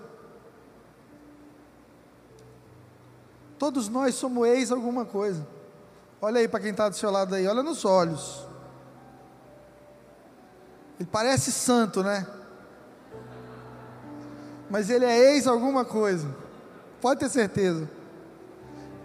Todos 3.58 3.88
nós 3.88 4.14
somos 4.14 4.46
ex 4.48 4.70
alguma 4.70 5.04
coisa. 5.04 5.46
Olha 6.20 6.40
aí 6.40 6.48
para 6.48 6.60
quem 6.60 6.70
está 6.70 6.88
do 6.88 6.96
seu 6.96 7.10
lado 7.10 7.34
aí, 7.34 7.46
olha 7.46 7.62
nos 7.62 7.84
olhos. 7.84 8.46
Ele 10.98 11.08
parece 11.10 11.52
santo, 11.52 12.02
né? 12.02 12.26
Mas 14.68 14.90
ele 14.90 15.04
é 15.04 15.34
ex 15.34 15.46
alguma 15.46 15.84
coisa. 15.84 16.26
Pode 17.00 17.20
ter 17.20 17.28
certeza. 17.28 17.88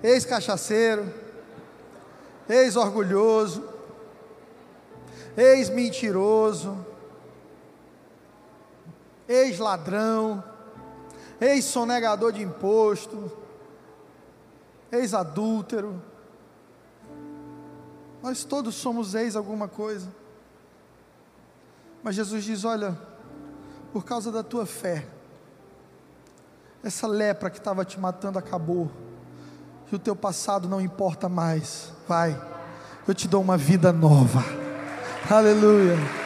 Ex-cachaceiro, 0.02 1.14
ex-orgulhoso, 2.49 3.70
ex-mentiroso, 5.38 6.86
ex-ladrão, 9.28 10.43
ex-sonegador 11.39 12.32
de 12.32 12.41
imposto, 12.41 13.32
ex-adúltero. 14.92 16.02
Nós 18.22 18.44
todos 18.44 18.76
somos 18.76 19.16
ex 19.16 19.36
alguma 19.36 19.68
coisa. 19.68 20.08
Mas 22.04 22.16
Jesus 22.16 22.44
diz: 22.44 22.64
Olha, 22.64 22.98
por 23.92 24.04
causa 24.04 24.32
da 24.32 24.44
tua 24.44 24.66
fé, 24.66 25.06
essa 26.84 27.08
lepra 27.08 27.50
que 27.50 27.58
estava 27.58 27.86
te 27.86 28.00
matando 28.00 28.38
acabou, 28.38 28.92
e 29.92 29.96
o 29.96 30.00
teu 30.00 30.16
passado 30.16 30.68
não 30.68 30.82
importa 30.82 31.28
mais. 31.28 31.92
Vai, 32.08 32.39
eu 33.08 33.14
te 33.14 33.28
dou 33.28 33.42
uma 33.42 33.58
vida 33.58 33.92
nova. 33.92 34.44
Aleluia. 35.30 36.20